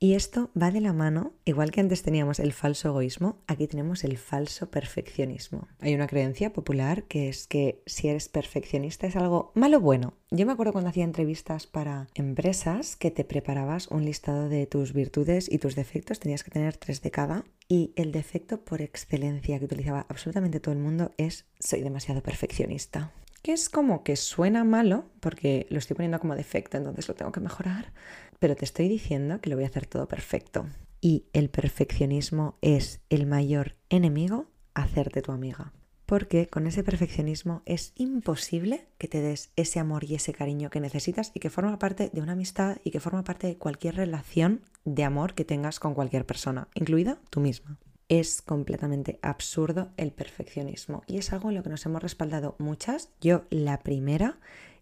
Y 0.04 0.16
esto 0.16 0.50
va 0.60 0.72
de 0.72 0.82
la 0.82 0.94
mano, 0.94 1.34
igual 1.46 1.70
que 1.70 1.80
antes 1.80 2.02
teníamos 2.02 2.40
el 2.40 2.54
falso 2.54 2.88
egoísmo, 2.88 3.38
aquí 3.46 3.68
tenemos 3.68 4.04
el 4.04 4.18
falso 4.18 4.72
perfeccionismo. 4.72 5.68
Hay 5.80 5.94
una 5.94 6.08
creencia 6.08 6.54
popular 6.54 7.04
que 7.04 7.30
es 7.30 7.46
que 7.46 7.84
si 7.86 8.08
eres 8.08 8.28
perfeccionista 8.28 9.06
es 9.06 9.16
algo 9.16 9.52
malo 9.54 9.78
o 9.78 9.82
bueno. 9.82 10.16
Yo 10.32 10.48
me 10.48 10.54
acuerdo 10.54 10.74
cuando 10.74 10.90
hacía 10.90 11.04
entrevistas 11.04 11.68
para 11.68 12.08
empresas 12.16 12.96
que 12.96 13.12
te 13.12 13.24
preparabas 13.24 13.90
un 13.90 14.04
listado 14.04 14.50
de 14.50 14.66
tus 14.66 14.94
virtudes 14.94 15.48
y 15.52 15.60
tus 15.60 15.76
defectos, 15.76 16.20
tenías 16.20 16.44
que 16.44 16.50
tener 16.50 16.78
tres 16.78 17.04
de 17.04 17.12
cada, 17.12 17.46
y 17.68 17.94
el 17.96 18.12
defecto 18.12 18.60
por 18.66 18.82
excelencia 18.82 19.60
que 19.60 19.66
utilizaba 19.66 20.08
absolutamente 20.10 20.60
todo 20.60 20.74
el 20.74 20.82
mundo 20.82 21.12
es 21.18 21.46
soy 21.60 21.82
demasiado 21.82 22.24
perfeccionista 22.24 23.14
que 23.42 23.54
es 23.54 23.70
como 23.70 24.04
que 24.04 24.16
suena 24.16 24.64
malo, 24.64 25.06
porque 25.20 25.68
lo 25.70 25.80
estoy 25.80 25.96
poniendo 25.96 26.20
como 26.20 26.36
defecto, 26.36 26.78
entonces 26.78 27.08
lo 27.08 27.16
tengo 27.16 27.32
que 27.32 27.40
mejorar, 27.40 27.92
pero 28.40 28.56
te 28.56 28.66
estoy 28.66 28.88
diciendo 28.88 29.40
que 29.42 29.50
lo 29.50 29.56
voy 29.56 29.66
a 29.66 29.68
hacer 29.68 29.86
todo 29.86 30.08
perfecto. 30.08 30.68
Y 31.00 31.26
el 31.34 31.50
perfeccionismo 31.50 32.58
es 32.62 33.02
el 33.10 33.26
mayor 33.26 33.76
enemigo 33.90 34.48
a 34.76 34.84
hacerte 34.84 35.22
tu 35.22 35.32
amiga. 35.32 35.74
Porque 36.06 36.48
con 36.48 36.68
ese 36.68 36.84
perfeccionismo 36.84 37.64
es 37.66 37.94
imposible 37.96 38.88
que 38.98 39.08
te 39.08 39.22
des 39.22 39.52
ese 39.56 39.80
amor 39.80 40.04
y 40.04 40.16
ese 40.16 40.34
cariño 40.34 40.70
que 40.70 40.82
necesitas 40.82 41.32
y 41.34 41.40
que 41.40 41.50
forma 41.50 41.80
parte 41.80 42.10
de 42.12 42.22
una 42.22 42.34
amistad 42.34 42.78
y 42.84 42.92
que 42.92 43.00
forma 43.00 43.24
parte 43.24 43.48
de 43.48 43.58
cualquier 43.58 43.96
relación 43.96 44.62
de 44.84 45.04
amor 45.06 45.34
que 45.34 45.46
tengas 45.46 45.80
con 45.80 45.94
cualquier 45.94 46.26
persona, 46.26 46.68
incluida 46.76 47.20
tú 47.30 47.40
misma 47.40 47.80
es 48.12 48.42
completamente 48.42 49.20
absurdo 49.22 49.88
el 49.96 50.12
perfeccionismo 50.12 51.02
y 51.08 51.18
es 51.18 51.32
algo 51.32 51.48
en 51.48 51.56
lo 51.56 51.64
que 51.64 51.70
nos 51.70 51.86
hemos 51.86 52.04
respaldado 52.04 52.56
muchas, 52.60 53.08
yo 53.22 53.46
la 53.50 53.80
primera, 53.80 54.38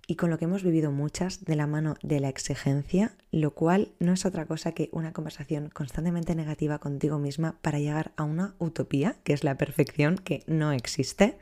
y 0.08 0.16
con 0.16 0.32
lo 0.32 0.40
que 0.40 0.46
hemos 0.46 0.64
vivido 0.64 0.92
muchas 0.92 1.46
de 1.46 1.56
la 1.56 1.68
mano 1.68 1.94
de 2.02 2.20
la 2.20 2.30
exigencia, 2.30 3.16
lo 3.32 3.54
cual 3.54 3.92
no 4.00 4.14
es 4.14 4.26
otra 4.26 4.48
cosa 4.48 4.72
que 4.72 4.90
una 4.94 5.14
conversación 5.14 5.70
constantemente 5.70 6.34
negativa 6.34 6.80
contigo 6.80 7.20
misma 7.20 7.60
para 7.62 7.78
llegar 7.78 8.14
a 8.18 8.24
una 8.24 8.56
utopía, 8.58 9.16
que 9.24 9.34
es 9.34 9.44
la 9.44 9.60
perfección 9.60 10.18
que 10.18 10.42
no 10.48 10.72
existe, 10.72 11.38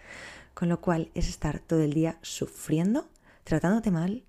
con 0.54 0.68
lo 0.68 0.82
cual 0.82 1.10
es 1.14 1.30
estar 1.30 1.62
todo 1.62 1.84
el 1.84 1.94
día 1.94 2.20
sufriendo, 2.22 3.08
tratándote 3.46 3.92
mal 3.92 4.26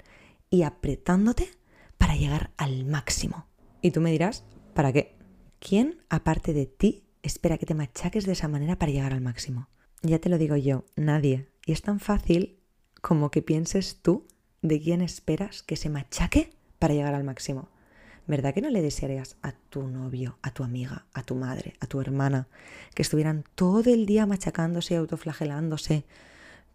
y 0.48 0.62
apretándote 0.62 1.50
para 1.96 2.14
llegar 2.14 2.52
al 2.56 2.84
máximo. 2.84 3.46
Y 3.82 3.90
tú 3.90 4.00
me 4.00 4.12
dirás, 4.12 4.44
¿para 4.74 4.92
qué? 4.92 5.16
¿Quién, 5.58 5.98
aparte 6.08 6.52
de 6.52 6.66
ti, 6.66 7.02
espera 7.22 7.58
que 7.58 7.66
te 7.66 7.74
machaques 7.74 8.26
de 8.26 8.32
esa 8.32 8.48
manera 8.48 8.78
para 8.78 8.92
llegar 8.92 9.12
al 9.12 9.20
máximo. 9.20 9.68
Ya 10.02 10.18
te 10.18 10.28
lo 10.28 10.38
digo 10.38 10.56
yo, 10.56 10.84
nadie. 10.96 11.48
Y 11.66 11.72
es 11.72 11.82
tan 11.82 12.00
fácil 12.00 12.58
como 13.00 13.30
que 13.30 13.42
pienses 13.42 14.00
tú 14.00 14.26
de 14.62 14.80
quién 14.80 15.00
esperas 15.00 15.62
que 15.62 15.76
se 15.76 15.90
machaque 15.90 16.52
para 16.78 16.94
llegar 16.94 17.14
al 17.14 17.24
máximo. 17.24 17.68
¿Verdad 18.26 18.52
que 18.52 18.60
no 18.60 18.70
le 18.70 18.82
desearías 18.82 19.36
a 19.42 19.52
tu 19.52 19.88
novio, 19.88 20.38
a 20.42 20.52
tu 20.52 20.62
amiga, 20.62 21.06
a 21.14 21.22
tu 21.22 21.34
madre, 21.34 21.74
a 21.80 21.86
tu 21.86 22.00
hermana, 22.00 22.46
que 22.94 23.02
estuvieran 23.02 23.44
todo 23.54 23.90
el 23.90 24.04
día 24.04 24.26
machacándose 24.26 24.94
y 24.94 24.96
autoflagelándose 24.98 26.04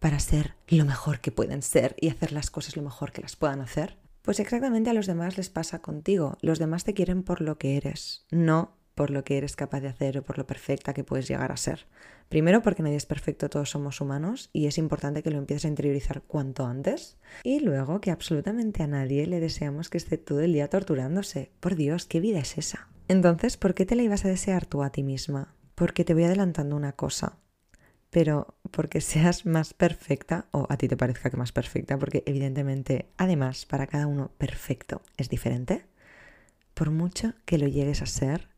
para 0.00 0.18
ser 0.18 0.54
lo 0.66 0.84
mejor 0.84 1.20
que 1.20 1.30
pueden 1.30 1.62
ser 1.62 1.94
y 2.00 2.08
hacer 2.08 2.32
las 2.32 2.50
cosas 2.50 2.76
lo 2.76 2.82
mejor 2.82 3.12
que 3.12 3.22
las 3.22 3.36
puedan 3.36 3.60
hacer? 3.60 3.96
Pues 4.22 4.40
exactamente 4.40 4.90
a 4.90 4.94
los 4.94 5.06
demás 5.06 5.36
les 5.36 5.48
pasa 5.48 5.78
contigo. 5.78 6.38
Los 6.40 6.58
demás 6.58 6.82
te 6.82 6.94
quieren 6.94 7.22
por 7.22 7.40
lo 7.40 7.56
que 7.56 7.76
eres, 7.76 8.26
no 8.30 8.72
por 8.94 9.10
lo 9.10 9.24
que 9.24 9.36
eres 9.38 9.56
capaz 9.56 9.80
de 9.80 9.88
hacer 9.88 10.18
o 10.18 10.22
por 10.22 10.38
lo 10.38 10.46
perfecta 10.46 10.94
que 10.94 11.04
puedes 11.04 11.28
llegar 11.28 11.52
a 11.52 11.56
ser. 11.56 11.86
Primero 12.28 12.62
porque 12.62 12.82
nadie 12.82 12.96
es 12.96 13.06
perfecto, 13.06 13.50
todos 13.50 13.70
somos 13.70 14.00
humanos 14.00 14.50
y 14.52 14.66
es 14.66 14.78
importante 14.78 15.22
que 15.22 15.30
lo 15.30 15.38
empieces 15.38 15.64
a 15.64 15.68
interiorizar 15.68 16.22
cuanto 16.22 16.66
antes. 16.66 17.18
Y 17.42 17.60
luego 17.60 18.00
que 18.00 18.10
absolutamente 18.10 18.82
a 18.82 18.86
nadie 18.86 19.26
le 19.26 19.40
deseamos 19.40 19.90
que 19.90 19.98
esté 19.98 20.18
todo 20.18 20.40
el 20.40 20.52
día 20.52 20.68
torturándose. 20.68 21.50
Por 21.60 21.74
Dios, 21.74 22.06
¿qué 22.06 22.20
vida 22.20 22.38
es 22.38 22.56
esa? 22.58 22.88
Entonces, 23.08 23.56
¿por 23.56 23.74
qué 23.74 23.84
te 23.84 23.96
la 23.96 24.02
ibas 24.02 24.24
a 24.24 24.28
desear 24.28 24.66
tú 24.66 24.82
a 24.82 24.90
ti 24.90 25.02
misma? 25.02 25.54
Porque 25.74 26.04
te 26.04 26.14
voy 26.14 26.24
adelantando 26.24 26.76
una 26.76 26.92
cosa 26.92 27.38
pero 28.14 28.54
porque 28.70 29.00
seas 29.00 29.44
más 29.44 29.74
perfecta 29.74 30.46
o 30.52 30.68
a 30.70 30.76
ti 30.76 30.86
te 30.86 30.96
parezca 30.96 31.30
que 31.30 31.36
más 31.36 31.50
perfecta, 31.50 31.98
porque 31.98 32.22
evidentemente, 32.26 33.08
además, 33.16 33.66
para 33.66 33.88
cada 33.88 34.06
uno 34.06 34.30
perfecto 34.38 35.02
es 35.16 35.28
diferente, 35.28 35.84
por 36.74 36.92
mucho 36.92 37.34
que 37.44 37.58
lo 37.58 37.66
llegues 37.66 38.02
a 38.02 38.06
ser, 38.06 38.53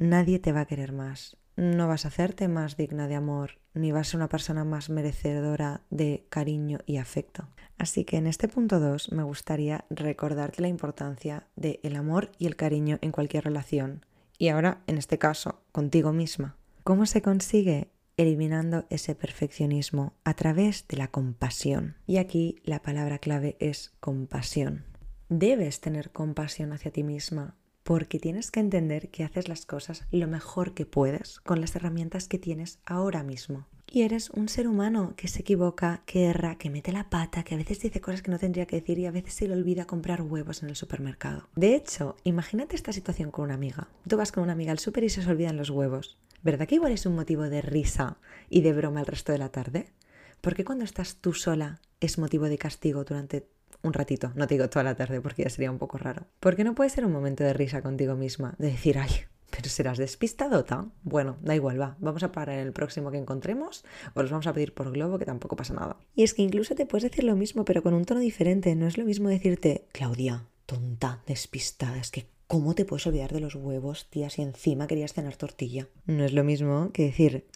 nadie 0.00 0.38
te 0.38 0.52
va 0.52 0.60
a 0.60 0.66
querer 0.66 0.92
más. 0.92 1.36
No 1.56 1.86
vas 1.86 2.04
a 2.04 2.08
hacerte 2.08 2.48
más 2.48 2.76
digna 2.76 3.06
de 3.06 3.16
amor, 3.16 3.60
ni 3.74 3.92
vas 3.92 4.08
a 4.08 4.10
ser 4.12 4.18
una 4.18 4.28
persona 4.28 4.64
más 4.64 4.88
merecedora 4.88 5.82
de 5.90 6.26
cariño 6.30 6.78
y 6.86 6.96
afecto. 6.96 7.48
Así 7.76 8.04
que 8.04 8.16
en 8.16 8.26
este 8.26 8.48
punto 8.48 8.80
2 8.80 9.12
me 9.12 9.22
gustaría 9.22 9.84
recordarte 9.90 10.62
la 10.62 10.68
importancia 10.68 11.46
del 11.56 11.80
el 11.82 11.96
amor 11.96 12.32
y 12.38 12.46
el 12.46 12.56
cariño 12.56 12.98
en 13.02 13.12
cualquier 13.12 13.44
relación. 13.44 14.06
Y 14.38 14.48
ahora, 14.48 14.82
en 14.86 14.96
este 14.96 15.18
caso, 15.18 15.62
contigo 15.70 16.12
misma. 16.12 16.56
¿Cómo 16.82 17.04
se 17.06 17.20
consigue? 17.20 17.90
eliminando 18.16 18.84
ese 18.90 19.14
perfeccionismo 19.14 20.12
a 20.24 20.34
través 20.34 20.86
de 20.88 20.98
la 20.98 21.08
compasión. 21.08 21.96
Y 22.06 22.18
aquí 22.18 22.60
la 22.64 22.82
palabra 22.82 23.18
clave 23.18 23.56
es 23.60 23.94
compasión. 23.98 24.84
Debes 25.30 25.80
tener 25.80 26.10
compasión 26.10 26.74
hacia 26.74 26.90
ti 26.90 27.02
misma 27.02 27.56
porque 27.90 28.20
tienes 28.20 28.52
que 28.52 28.60
entender 28.60 29.08
que 29.08 29.24
haces 29.24 29.48
las 29.48 29.66
cosas 29.66 30.04
lo 30.12 30.28
mejor 30.28 30.74
que 30.74 30.86
puedes 30.86 31.40
con 31.40 31.60
las 31.60 31.74
herramientas 31.74 32.28
que 32.28 32.38
tienes 32.38 32.78
ahora 32.86 33.24
mismo. 33.24 33.66
Y 33.90 34.02
eres 34.02 34.30
un 34.30 34.48
ser 34.48 34.68
humano 34.68 35.14
que 35.16 35.26
se 35.26 35.40
equivoca, 35.40 36.04
que 36.06 36.26
erra, 36.26 36.54
que 36.54 36.70
mete 36.70 36.92
la 36.92 37.10
pata, 37.10 37.42
que 37.42 37.56
a 37.56 37.58
veces 37.58 37.80
dice 37.80 38.00
cosas 38.00 38.22
que 38.22 38.30
no 38.30 38.38
tendría 38.38 38.66
que 38.66 38.76
decir 38.76 39.00
y 39.00 39.06
a 39.06 39.10
veces 39.10 39.34
se 39.34 39.48
le 39.48 39.54
olvida 39.54 39.88
comprar 39.88 40.22
huevos 40.22 40.62
en 40.62 40.68
el 40.68 40.76
supermercado. 40.76 41.48
De 41.56 41.74
hecho, 41.74 42.14
imagínate 42.22 42.76
esta 42.76 42.92
situación 42.92 43.32
con 43.32 43.46
una 43.46 43.54
amiga. 43.54 43.88
Tú 44.06 44.16
vas 44.16 44.30
con 44.30 44.44
una 44.44 44.52
amiga 44.52 44.70
al 44.70 44.78
super 44.78 45.02
y 45.02 45.10
se 45.10 45.18
os 45.18 45.26
olvidan 45.26 45.56
los 45.56 45.70
huevos. 45.70 46.16
¿Verdad 46.44 46.68
que 46.68 46.76
igual 46.76 46.92
es 46.92 47.06
un 47.06 47.16
motivo 47.16 47.42
de 47.50 47.60
risa 47.60 48.18
y 48.48 48.60
de 48.60 48.72
broma 48.72 49.00
el 49.00 49.06
resto 49.06 49.32
de 49.32 49.38
la 49.38 49.48
tarde? 49.48 49.88
¿Por 50.40 50.54
qué 50.54 50.64
cuando 50.64 50.84
estás 50.84 51.16
tú 51.16 51.34
sola 51.34 51.80
es 51.98 52.18
motivo 52.18 52.44
de 52.44 52.56
castigo 52.56 53.02
durante 53.02 53.48
un 53.82 53.92
ratito? 53.92 54.32
No 54.34 54.46
te 54.46 54.54
digo 54.54 54.68
toda 54.68 54.82
la 54.84 54.94
tarde 54.94 55.20
porque 55.20 55.44
ya 55.44 55.50
sería 55.50 55.70
un 55.70 55.78
poco 55.78 55.98
raro. 55.98 56.26
¿Por 56.40 56.56
qué 56.56 56.64
no 56.64 56.74
puede 56.74 56.90
ser 56.90 57.04
un 57.04 57.12
momento 57.12 57.44
de 57.44 57.52
risa 57.52 57.82
contigo 57.82 58.16
misma? 58.16 58.54
De 58.58 58.68
decir, 58.70 58.98
ay, 58.98 59.10
pero 59.50 59.68
serás 59.68 59.98
despistadota. 59.98 60.86
Bueno, 61.02 61.36
da 61.42 61.54
igual, 61.54 61.80
va. 61.80 61.96
Vamos 62.00 62.22
a 62.22 62.32
parar 62.32 62.58
en 62.58 62.66
el 62.66 62.72
próximo 62.72 63.10
que 63.10 63.18
encontremos 63.18 63.84
o 64.14 64.22
los 64.22 64.30
vamos 64.30 64.46
a 64.46 64.52
pedir 64.52 64.74
por 64.74 64.92
globo 64.92 65.18
que 65.18 65.26
tampoco 65.26 65.56
pasa 65.56 65.74
nada. 65.74 65.96
Y 66.14 66.22
es 66.22 66.34
que 66.34 66.42
incluso 66.42 66.74
te 66.74 66.86
puedes 66.86 67.10
decir 67.10 67.24
lo 67.24 67.36
mismo, 67.36 67.64
pero 67.64 67.82
con 67.82 67.94
un 67.94 68.04
tono 68.04 68.20
diferente. 68.20 68.74
No 68.74 68.86
es 68.86 68.98
lo 68.98 69.04
mismo 69.04 69.28
decirte, 69.28 69.86
Claudia, 69.92 70.46
tonta, 70.66 71.22
despistada, 71.26 71.98
es 71.98 72.10
que 72.10 72.26
¿Cómo 72.50 72.74
te 72.74 72.84
puedes 72.84 73.06
olvidar 73.06 73.32
de 73.32 73.38
los 73.38 73.54
huevos, 73.54 74.10
tía, 74.10 74.28
si 74.28 74.42
encima 74.42 74.88
querías 74.88 75.12
cenar 75.12 75.36
tortilla? 75.36 75.86
No 76.06 76.24
es 76.24 76.32
lo 76.32 76.42
mismo 76.42 76.90
que 76.92 77.04
decir, 77.04 77.46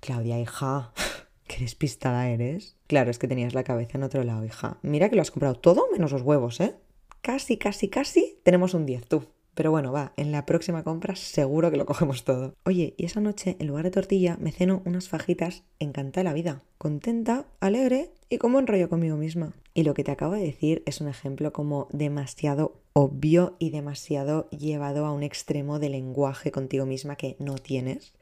Claudia, 0.00 0.38
hija, 0.38 0.92
qué 1.46 1.60
despistada 1.60 2.28
eres. 2.28 2.76
Claro, 2.88 3.10
es 3.10 3.18
que 3.18 3.28
tenías 3.28 3.54
la 3.54 3.64
cabeza 3.64 3.98
en 3.98 4.02
otro 4.02 4.24
lado, 4.24 4.44
hija. 4.44 4.78
Mira 4.82 5.08
que 5.08 5.16
lo 5.16 5.22
has 5.22 5.30
comprado 5.30 5.54
todo 5.54 5.86
menos 5.92 6.10
los 6.10 6.22
huevos, 6.22 6.58
¿eh? 6.60 6.74
Casi, 7.20 7.58
casi, 7.58 7.88
casi 7.88 8.38
tenemos 8.42 8.74
un 8.74 8.86
10 8.86 9.06
tú. 9.06 9.24
Pero 9.54 9.70
bueno, 9.72 9.92
va, 9.92 10.12
en 10.16 10.32
la 10.32 10.46
próxima 10.46 10.84
compra 10.84 11.16
seguro 11.16 11.70
que 11.70 11.76
lo 11.76 11.84
cogemos 11.84 12.24
todo. 12.24 12.54
Oye, 12.64 12.94
y 12.96 13.04
esa 13.04 13.20
noche, 13.20 13.56
en 13.58 13.66
lugar 13.66 13.84
de 13.84 13.90
tortilla, 13.90 14.38
me 14.40 14.52
ceno 14.52 14.82
unas 14.86 15.08
fajitas 15.08 15.64
encantada 15.80 16.22
de 16.22 16.24
la 16.30 16.32
vida. 16.32 16.62
Contenta, 16.78 17.44
alegre 17.60 18.12
y 18.30 18.38
como 18.38 18.58
un 18.58 18.66
rollo 18.66 18.88
conmigo 18.88 19.16
misma. 19.16 19.52
Y 19.74 19.82
lo 19.82 19.94
que 19.94 20.04
te 20.04 20.12
acabo 20.12 20.34
de 20.34 20.44
decir 20.44 20.82
es 20.86 21.00
un 21.00 21.08
ejemplo 21.08 21.52
como 21.52 21.88
demasiado 21.90 22.80
obvio 22.94 23.56
y 23.58 23.70
demasiado 23.70 24.48
llevado 24.50 25.04
a 25.04 25.12
un 25.12 25.24
extremo 25.24 25.78
de 25.78 25.90
lenguaje 25.90 26.52
contigo 26.52 26.86
misma 26.86 27.16
que 27.16 27.36
no 27.38 27.56
tienes. 27.56 28.14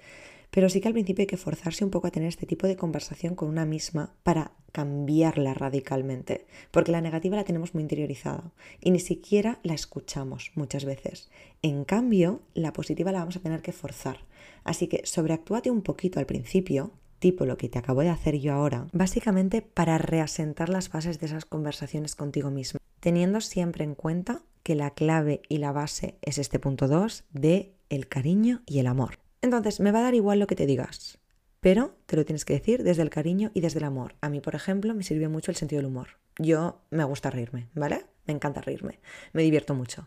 Pero 0.57 0.71
sí 0.71 0.81
que 0.81 0.89
al 0.89 0.95
principio 0.95 1.25
hay 1.25 1.27
que 1.27 1.37
forzarse 1.37 1.85
un 1.85 1.91
poco 1.91 2.07
a 2.07 2.11
tener 2.11 2.31
este 2.31 2.47
tipo 2.47 2.67
de 2.67 2.77
conversación 2.77 3.35
con 3.35 3.51
una 3.51 3.67
misma 3.67 4.15
para 4.23 4.53
cambiarla 4.73 5.53
radicalmente, 5.53 6.47
porque 6.71 6.93
la 6.93 7.03
negativa 7.03 7.37
la 7.37 7.45
tenemos 7.45 7.75
muy 7.75 7.83
interiorizada 7.83 8.53
y 8.81 8.91
ni 8.91 8.99
siquiera 8.99 9.61
la 9.65 9.75
escuchamos 9.75 10.53
muchas 10.55 10.87
veces. 10.87 11.29
En 11.61 11.85
cambio, 11.85 12.41
la 12.55 12.73
positiva 12.73 13.13
la 13.13 13.19
vamos 13.19 13.37
a 13.37 13.41
tener 13.41 13.61
que 13.61 13.73
forzar. 13.73 14.21
Así 14.65 14.87
que 14.87 15.03
sobreactúate 15.05 15.71
un 15.71 15.83
poquito 15.83 16.21
al 16.21 16.27
principio, 16.27 16.91
tipo 17.19 17.45
lo 17.45 17.59
que 17.59 17.69
te 17.69 17.79
acabo 17.79 18.01
de 18.01 18.09
hacer 18.09 18.39
yo 18.39 18.55
ahora, 18.55 18.87
básicamente 18.95 19.61
para 19.61 19.99
reasentar 19.99 20.71
las 20.71 20.91
bases 20.91 21.21
de 21.21 21.27
esas 21.27 21.45
conversaciones 21.45 22.15
contigo 22.15 22.51
misma, 22.51 22.81
teniendo 23.01 23.43
siempre 23.43 23.85
en 23.85 23.95
cuenta 23.95 24.41
que 24.63 24.75
la 24.75 24.93
clave 24.93 25.43
y 25.51 25.59
la 25.59 25.73
base 25.73 26.17
es 26.23 26.39
este 26.39 26.59
punto 26.59 26.89
2 26.89 27.25
de 27.35 27.75
el 27.91 28.09
cariño 28.09 28.63
y 28.65 28.79
el 28.79 28.87
amor. 28.87 29.26
Entonces, 29.43 29.81
me 29.81 29.93
va 29.93 30.01
a 30.01 30.03
dar 30.03 30.15
igual 30.15 30.39
lo 30.39 30.47
que 30.47 30.57
te 30.57 30.67
digas, 30.67 31.19
pero 31.61 31.97
te 32.07 32.17
lo 32.17 32.25
tienes 32.25 32.45
que 32.45 32.55
decir 32.55 32.83
desde 32.83 33.03
el 33.03 33.11
cariño 33.11 33.51
y 33.55 33.61
desde 33.61 33.79
el 33.79 33.85
amor. 33.85 34.15
A 34.21 34.29
mí, 34.29 34.41
por 34.41 34.55
ejemplo, 34.55 34.95
me 34.95 35.03
sirvió 35.03 35.31
mucho 35.31 35.51
el 35.51 35.57
sentido 35.57 35.81
del 35.81 35.91
humor. 35.91 36.19
Yo 36.39 36.81
me 36.91 37.05
gusta 37.05 37.31
reírme, 37.31 37.69
¿vale? 37.75 38.07
Me 38.27 38.35
encanta 38.35 38.61
reírme, 38.61 39.01
me 39.33 39.43
divierto 39.43 39.75
mucho. 39.75 40.07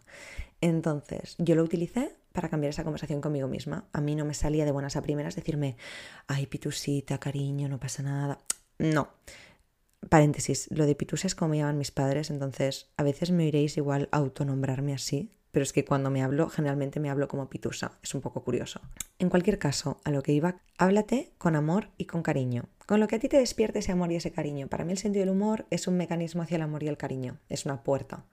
Entonces, 0.62 1.36
yo 1.38 1.56
lo 1.56 1.64
utilicé 1.64 2.16
para 2.34 2.50
cambiar 2.50 2.70
esa 2.70 2.84
conversación 2.84 3.22
conmigo 3.22 3.48
misma. 3.48 3.86
A 3.94 4.02
mí 4.02 4.16
no 4.16 4.26
me 4.26 4.34
salía 4.34 4.66
de 4.66 4.72
buenas 4.72 4.96
a 4.96 5.02
primeras 5.02 5.36
decirme, 5.36 5.78
ay, 6.28 6.46
pitusita, 6.46 7.18
cariño, 7.18 7.70
no 7.70 7.80
pasa 7.80 8.04
nada. 8.04 8.40
No, 8.78 9.10
Paréntesis, 10.08 10.70
lo 10.72 10.86
de 10.86 10.96
Pitusa 10.96 11.28
es 11.28 11.36
como 11.36 11.50
me 11.50 11.58
llaman 11.58 11.78
mis 11.78 11.92
padres, 11.92 12.30
entonces 12.30 12.88
a 12.96 13.04
veces 13.04 13.32
me 13.32 13.44
oiréis 13.44 13.76
igual 13.76 14.08
autonombrarme 14.12 14.94
así, 14.94 15.30
pero 15.52 15.64
es 15.64 15.74
que 15.74 15.86
cuando 15.86 16.10
me 16.10 16.22
hablo, 16.22 16.50
generalmente 16.50 17.00
me 17.00 17.10
hablo 17.10 17.28
como 17.28 17.50
Pitusa, 17.50 17.98
es 18.04 18.14
un 18.14 18.22
poco 18.22 18.44
curioso. 18.44 18.82
En 19.18 19.30
cualquier 19.30 19.60
caso, 19.60 20.00
a 20.04 20.12
lo 20.12 20.22
que 20.24 20.34
iba, 20.34 20.62
háblate 20.78 21.32
con 21.38 21.56
amor 21.56 21.90
y 21.98 22.06
con 22.06 22.24
cariño. 22.24 22.66
Con 22.86 23.00
lo 23.00 23.08
que 23.08 23.16
a 23.16 23.20
ti 23.20 23.30
te 23.30 23.38
despierte 23.38 23.80
ese 23.80 23.92
amor 23.92 24.12
y 24.12 24.16
ese 24.16 24.32
cariño. 24.32 24.68
Para 24.68 24.86
mí 24.86 24.92
el 24.92 24.98
sentido 24.98 25.26
del 25.26 25.36
humor 25.36 25.66
es 25.70 25.88
un 25.88 25.98
mecanismo 25.98 26.42
hacia 26.42 26.56
el 26.56 26.64
amor 26.64 26.84
y 26.84 26.88
el 26.88 26.98
cariño, 26.98 27.38
es 27.50 27.66
una 27.66 27.84
puerta. 27.84 28.26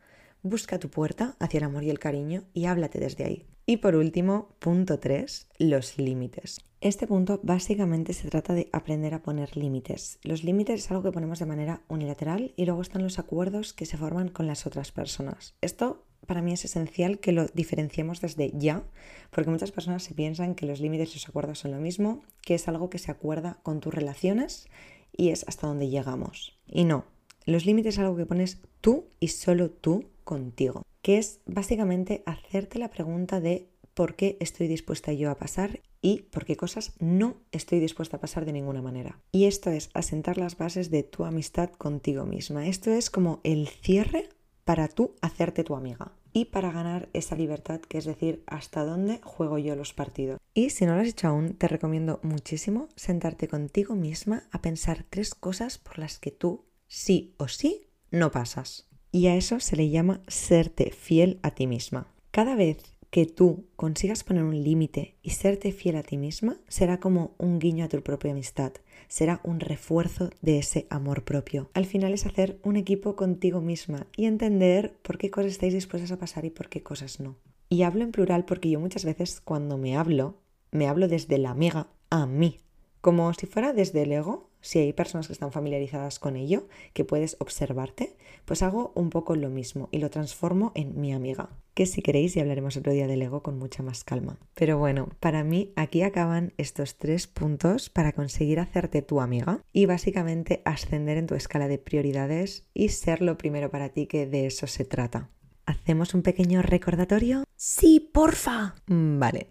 Busca 0.42 0.78
tu 0.78 0.90
puerta 0.90 1.36
hacia 1.40 1.58
el 1.58 1.64
amor 1.64 1.82
y 1.84 1.90
el 1.90 1.98
cariño 1.98 2.44
y 2.54 2.66
háblate 2.66 3.00
desde 3.00 3.24
ahí. 3.24 3.46
Y 3.68 3.78
por 3.78 3.96
último, 3.96 4.54
punto 4.60 5.00
3, 5.00 5.48
los 5.58 5.98
límites. 5.98 6.60
Este 6.80 7.08
punto 7.08 7.40
básicamente 7.42 8.12
se 8.12 8.28
trata 8.28 8.54
de 8.54 8.68
aprender 8.72 9.12
a 9.12 9.22
poner 9.22 9.56
límites. 9.56 10.20
Los 10.22 10.44
límites 10.44 10.84
es 10.84 10.90
algo 10.92 11.02
que 11.02 11.10
ponemos 11.10 11.40
de 11.40 11.46
manera 11.46 11.80
unilateral 11.88 12.52
y 12.54 12.64
luego 12.64 12.82
están 12.82 13.02
los 13.02 13.18
acuerdos 13.18 13.72
que 13.72 13.86
se 13.86 13.96
forman 13.96 14.28
con 14.28 14.46
las 14.46 14.66
otras 14.66 14.92
personas. 14.92 15.56
Esto 15.60 16.05
para 16.26 16.42
mí 16.42 16.52
es 16.52 16.64
esencial 16.64 17.18
que 17.18 17.32
lo 17.32 17.46
diferenciemos 17.46 18.20
desde 18.20 18.52
ya, 18.54 18.84
porque 19.30 19.50
muchas 19.50 19.72
personas 19.72 20.02
se 20.02 20.14
piensan 20.14 20.54
que 20.54 20.66
los 20.66 20.80
límites 20.80 21.10
y 21.10 21.14
los 21.14 21.28
acuerdos 21.28 21.60
son 21.60 21.72
lo 21.72 21.78
mismo, 21.78 22.22
que 22.42 22.54
es 22.54 22.68
algo 22.68 22.90
que 22.90 22.98
se 22.98 23.10
acuerda 23.10 23.58
con 23.62 23.80
tus 23.80 23.94
relaciones 23.94 24.68
y 25.16 25.30
es 25.30 25.44
hasta 25.48 25.66
donde 25.66 25.88
llegamos. 25.88 26.58
Y 26.66 26.84
no, 26.84 27.04
los 27.44 27.64
límites 27.64 27.94
es 27.94 28.00
algo 28.00 28.16
que 28.16 28.26
pones 28.26 28.60
tú 28.80 29.06
y 29.20 29.28
solo 29.28 29.70
tú 29.70 30.04
contigo, 30.24 30.82
que 31.02 31.18
es 31.18 31.40
básicamente 31.46 32.22
hacerte 32.26 32.78
la 32.78 32.90
pregunta 32.90 33.40
de 33.40 33.68
por 33.94 34.14
qué 34.14 34.36
estoy 34.40 34.68
dispuesta 34.68 35.12
yo 35.12 35.30
a 35.30 35.38
pasar 35.38 35.80
y 36.02 36.22
por 36.22 36.44
qué 36.44 36.56
cosas 36.56 36.92
no 37.00 37.38
estoy 37.50 37.80
dispuesta 37.80 38.18
a 38.18 38.20
pasar 38.20 38.44
de 38.44 38.52
ninguna 38.52 38.82
manera. 38.82 39.18
Y 39.32 39.46
esto 39.46 39.70
es 39.70 39.90
asentar 39.94 40.36
las 40.38 40.58
bases 40.58 40.90
de 40.90 41.02
tu 41.02 41.24
amistad 41.24 41.70
contigo 41.70 42.26
misma. 42.26 42.66
Esto 42.66 42.90
es 42.90 43.10
como 43.10 43.40
el 43.42 43.68
cierre 43.68 44.28
para 44.66 44.88
tú 44.88 45.14
hacerte 45.22 45.62
tu 45.62 45.76
amiga 45.76 46.10
y 46.32 46.46
para 46.46 46.72
ganar 46.72 47.08
esa 47.12 47.36
libertad, 47.36 47.80
que 47.80 47.98
es 47.98 48.04
decir, 48.04 48.42
hasta 48.46 48.84
dónde 48.84 49.20
juego 49.22 49.58
yo 49.58 49.76
los 49.76 49.94
partidos. 49.94 50.40
Y 50.54 50.70
si 50.70 50.84
no 50.84 50.96
lo 50.96 51.02
has 51.02 51.08
hecho 51.08 51.28
aún, 51.28 51.54
te 51.54 51.68
recomiendo 51.68 52.18
muchísimo 52.24 52.88
sentarte 52.96 53.46
contigo 53.46 53.94
misma 53.94 54.42
a 54.50 54.60
pensar 54.60 55.06
tres 55.08 55.36
cosas 55.36 55.78
por 55.78 56.00
las 56.00 56.18
que 56.18 56.32
tú 56.32 56.64
sí 56.88 57.32
o 57.38 57.46
sí 57.46 57.86
no 58.10 58.32
pasas. 58.32 58.88
Y 59.12 59.28
a 59.28 59.36
eso 59.36 59.60
se 59.60 59.76
le 59.76 59.88
llama 59.88 60.20
serte 60.26 60.90
fiel 60.90 61.38
a 61.44 61.52
ti 61.52 61.68
misma. 61.68 62.12
Cada 62.32 62.56
vez 62.56 62.78
que 63.10 63.24
tú 63.24 63.68
consigas 63.76 64.24
poner 64.24 64.42
un 64.42 64.64
límite 64.64 65.16
y 65.22 65.30
serte 65.30 65.70
fiel 65.70 65.94
a 65.94 66.02
ti 66.02 66.16
misma 66.16 66.56
será 66.66 66.98
como 66.98 67.36
un 67.38 67.60
guiño 67.60 67.84
a 67.84 67.88
tu 67.88 68.02
propia 68.02 68.32
amistad, 68.32 68.72
será 69.08 69.40
un 69.44 69.60
refuerzo 69.60 70.30
de 70.42 70.58
ese 70.58 70.86
amor 70.90 71.24
propio. 71.24 71.70
Al 71.74 71.86
final 71.86 72.12
es 72.12 72.26
hacer 72.26 72.58
un 72.62 72.76
equipo 72.76 73.16
contigo 73.16 73.60
misma 73.60 74.06
y 74.16 74.26
entender 74.26 74.96
por 75.02 75.18
qué 75.18 75.30
cosas 75.30 75.52
estáis 75.52 75.74
dispuestas 75.74 76.12
a 76.12 76.18
pasar 76.18 76.44
y 76.44 76.50
por 76.50 76.68
qué 76.68 76.82
cosas 76.82 77.20
no. 77.20 77.36
Y 77.68 77.82
hablo 77.82 78.04
en 78.04 78.12
plural 78.12 78.44
porque 78.44 78.70
yo 78.70 78.80
muchas 78.80 79.04
veces 79.04 79.40
cuando 79.40 79.76
me 79.76 79.96
hablo, 79.96 80.36
me 80.70 80.88
hablo 80.88 81.08
desde 81.08 81.38
la 81.38 81.50
amiga 81.50 81.88
a 82.10 82.26
mí, 82.26 82.58
como 83.00 83.32
si 83.34 83.46
fuera 83.46 83.72
desde 83.72 84.02
el 84.02 84.12
ego, 84.12 84.50
si 84.60 84.80
hay 84.80 84.92
personas 84.92 85.28
que 85.28 85.32
están 85.32 85.52
familiarizadas 85.52 86.18
con 86.18 86.34
ello, 86.36 86.66
que 86.92 87.04
puedes 87.04 87.36
observarte, 87.38 88.16
pues 88.44 88.62
hago 88.62 88.92
un 88.96 89.10
poco 89.10 89.36
lo 89.36 89.48
mismo 89.48 89.88
y 89.92 89.98
lo 89.98 90.10
transformo 90.10 90.72
en 90.74 91.00
mi 91.00 91.12
amiga. 91.12 91.50
Que 91.74 91.86
si 91.86 92.02
queréis 92.02 92.34
ya 92.34 92.42
hablaremos 92.42 92.76
otro 92.76 92.92
día 92.92 93.06
del 93.06 93.22
ego 93.22 93.42
con 93.42 93.58
mucha 93.58 93.82
más 93.82 94.02
calma. 94.02 94.38
Pero 94.54 94.78
bueno, 94.78 95.08
para 95.20 95.44
mí 95.44 95.72
aquí 95.76 96.02
acaban 96.02 96.52
estos 96.56 96.96
tres 96.96 97.26
puntos 97.26 97.90
para 97.90 98.12
conseguir 98.12 98.58
hacerte 98.58 99.02
tu 99.02 99.20
amiga 99.20 99.60
y 99.72 99.86
básicamente 99.86 100.62
ascender 100.64 101.18
en 101.18 101.26
tu 101.26 101.34
escala 101.34 101.68
de 101.68 101.78
prioridades 101.78 102.66
y 102.74 102.88
ser 102.88 103.22
lo 103.22 103.38
primero 103.38 103.70
para 103.70 103.90
ti 103.90 104.06
que 104.06 104.26
de 104.26 104.46
eso 104.46 104.66
se 104.66 104.84
trata. 104.84 105.30
¿Hacemos 105.66 106.14
un 106.14 106.22
pequeño 106.22 106.62
recordatorio? 106.62 107.44
Sí, 107.56 107.98
porfa. 108.00 108.76
Vale, 108.86 109.48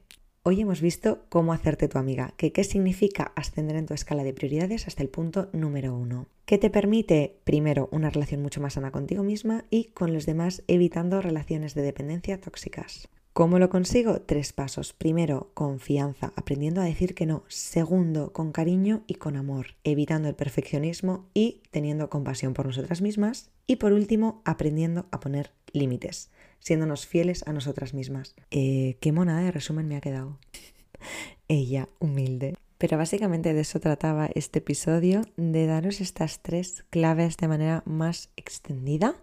Hoy 0.48 0.62
hemos 0.62 0.80
visto 0.80 1.26
cómo 1.30 1.54
hacerte 1.54 1.88
tu 1.88 1.98
amiga, 1.98 2.36
que 2.38 2.52
qué 2.52 2.64
significa 2.64 3.32
ascender 3.36 3.78
en 3.78 3.88
tu 3.88 3.96
escala 3.96 4.24
de 4.24 4.32
prioridades 4.32 4.86
hasta 4.86 5.02
el 5.02 5.10
punto 5.10 5.50
número 5.54 5.96
uno, 5.96 6.28
que 6.46 6.60
te 6.60 6.70
permite, 6.70 7.40
primero, 7.46 7.90
una 7.92 8.12
relación 8.12 8.44
mucho 8.44 8.62
más 8.62 8.74
sana 8.74 8.92
contigo 8.92 9.24
misma 9.24 9.66
y 9.72 9.86
con 9.86 10.14
los 10.14 10.28
demás, 10.28 10.62
evitando 10.68 11.20
relaciones 11.20 11.74
de 11.74 11.82
dependencia 11.82 12.40
tóxicas. 12.40 13.10
¿Cómo 13.34 13.58
lo 13.58 13.72
consigo? 13.72 14.22
Tres 14.22 14.54
pasos. 14.54 14.94
Primero, 14.94 15.50
confianza, 15.56 16.32
aprendiendo 16.36 16.80
a 16.80 16.86
decir 16.86 17.16
que 17.16 17.26
no. 17.26 17.44
Segundo, 17.48 18.32
con 18.32 18.52
cariño 18.52 19.02
y 19.08 19.16
con 19.16 19.38
amor, 19.38 19.70
evitando 19.84 20.30
el 20.30 20.36
perfeccionismo 20.36 21.26
y 21.34 21.64
teniendo 21.72 22.12
compasión 22.12 22.54
por 22.54 22.68
nosotras 22.68 23.02
mismas. 23.02 23.50
Y 23.66 23.78
por 23.78 23.94
último, 23.94 24.44
aprendiendo 24.46 25.08
a 25.10 25.20
poner 25.20 25.54
límites 25.74 26.30
siéndonos 26.66 27.06
fieles 27.06 27.48
a 27.48 27.54
nosotras 27.54 27.94
mismas. 27.94 28.36
Eh, 28.50 28.98
qué 29.00 29.12
monada 29.12 29.42
de 29.42 29.52
resumen 29.52 29.88
me 29.88 29.96
ha 29.96 30.02
quedado. 30.02 30.40
Ella, 31.48 31.90
humilde. 32.00 32.56
Pero 32.80 32.98
básicamente 32.98 33.54
de 33.54 33.62
eso 33.62 33.80
trataba 33.80 34.30
este 34.34 34.60
episodio, 34.60 35.22
de 35.38 35.68
daros 35.68 36.02
estas 36.02 36.42
tres 36.42 36.84
claves 36.90 37.38
de 37.38 37.48
manera 37.48 37.84
más 37.86 38.30
extendida 38.36 39.16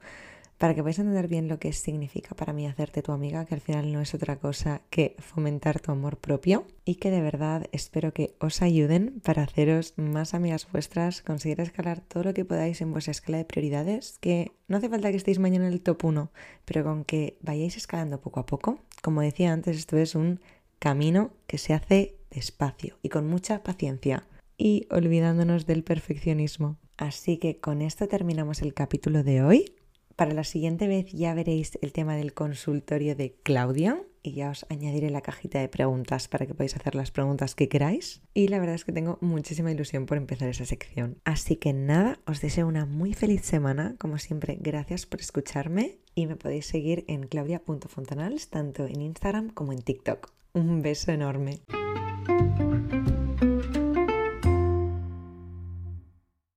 para 0.63 0.77
que 0.77 0.83
podáis 0.83 1.01
entender 1.01 1.27
bien 1.27 1.49
lo 1.49 1.59
que 1.59 1.73
significa 1.73 2.37
para 2.37 2.53
mí 2.53 2.69
hacerte 2.69 3.03
tu 3.03 3.11
amiga, 3.11 3.45
que 3.47 3.57
al 3.57 3.61
final 3.61 3.93
no 3.93 4.01
es 4.01 4.15
otra 4.15 4.37
cosa 4.37 4.81
que 4.91 5.17
fomentar 5.19 5.81
tu 5.81 5.91
amor 5.91 6.19
propio 6.19 6.69
y 6.85 6.95
que 6.95 7.11
de 7.11 7.21
verdad 7.21 7.67
espero 7.73 8.13
que 8.13 8.37
os 8.39 8.63
ayuden 8.63 9.21
para 9.25 9.43
haceros 9.43 9.95
más 9.97 10.35
amigas 10.35 10.69
vuestras, 10.71 11.21
conseguir 11.21 11.61
escalar 11.61 12.01
todo 12.01 12.23
lo 12.23 12.33
que 12.33 12.45
podáis 12.45 12.81
en 12.81 12.93
vuestra 12.93 13.11
escala 13.11 13.39
de 13.39 13.45
prioridades, 13.45 14.19
que 14.21 14.53
no 14.69 14.77
hace 14.77 14.89
falta 14.89 15.11
que 15.11 15.17
estéis 15.17 15.41
mañana 15.41 15.67
en 15.67 15.73
el 15.73 15.83
top 15.83 16.05
1, 16.05 16.31
pero 16.65 16.85
con 16.85 17.03
que 17.03 17.39
vayáis 17.41 17.77
escalando 17.77 18.21
poco 18.21 18.39
a 18.39 18.47
poco. 18.47 18.79
Como 19.03 19.21
decía 19.21 19.53
antes, 19.53 19.77
esto 19.77 19.97
es 19.97 20.15
un 20.15 20.39
camino 20.79 21.33
que 21.49 21.59
se 21.59 21.75
hace 21.75 22.15
despacio 22.31 22.99
y 23.03 23.09
con 23.09 23.27
mucha 23.27 23.65
paciencia 23.65 24.29
y 24.57 24.87
olvidándonos 24.93 25.67
del 25.67 25.83
perfeccionismo. 25.83 26.77
Así 26.99 27.39
que 27.39 27.59
con 27.59 27.83
esto 27.83 28.07
terminamos 28.07 28.63
el 28.63 28.75
capítulo 28.75 29.25
de 29.25 29.43
hoy. 29.43 29.75
Para 30.23 30.35
la 30.35 30.45
siguiente 30.45 30.87
vez 30.87 31.11
ya 31.11 31.35
veréis 31.35 31.77
el 31.83 31.93
tema 31.93 32.15
del 32.15 32.33
consultorio 32.33 33.17
de 33.17 33.35
Claudia 33.43 34.05
y 34.23 34.35
ya 34.35 34.51
os 34.51 34.65
añadiré 34.69 35.11
la 35.11 35.21
cajita 35.21 35.59
de 35.59 35.69
preguntas 35.69 36.29
para 36.29 36.47
que 36.47 36.55
podáis 36.55 36.77
hacer 36.77 36.95
las 36.95 37.11
preguntas 37.11 37.57
que 37.57 37.69
queráis. 37.69 38.23
Y 38.33 38.47
la 38.47 38.61
verdad 38.61 38.77
es 38.77 38.85
que 38.85 38.93
tengo 38.93 39.19
muchísima 39.21 39.73
ilusión 39.73 40.07
por 40.07 40.19
empezar 40.19 40.49
esa 40.49 40.65
sección. 40.65 41.19
Así 41.25 41.57
que 41.57 41.73
nada, 41.73 42.21
os 42.25 42.41
deseo 42.41 42.69
una 42.69 42.87
muy 42.87 43.15
feliz 43.15 43.43
semana. 43.43 43.97
Como 43.99 44.17
siempre, 44.19 44.59
gracias 44.61 45.07
por 45.07 45.19
escucharme 45.19 45.99
y 46.15 46.29
me 46.29 46.37
podéis 46.37 46.67
seguir 46.67 47.05
en 47.09 47.27
claudia.fontanals 47.27 48.49
tanto 48.49 48.87
en 48.87 49.03
Instagram 49.03 49.51
como 49.51 49.73
en 49.73 49.83
TikTok. 49.83 50.31
Un 50.53 50.83
beso 50.83 51.11
enorme. 51.11 51.63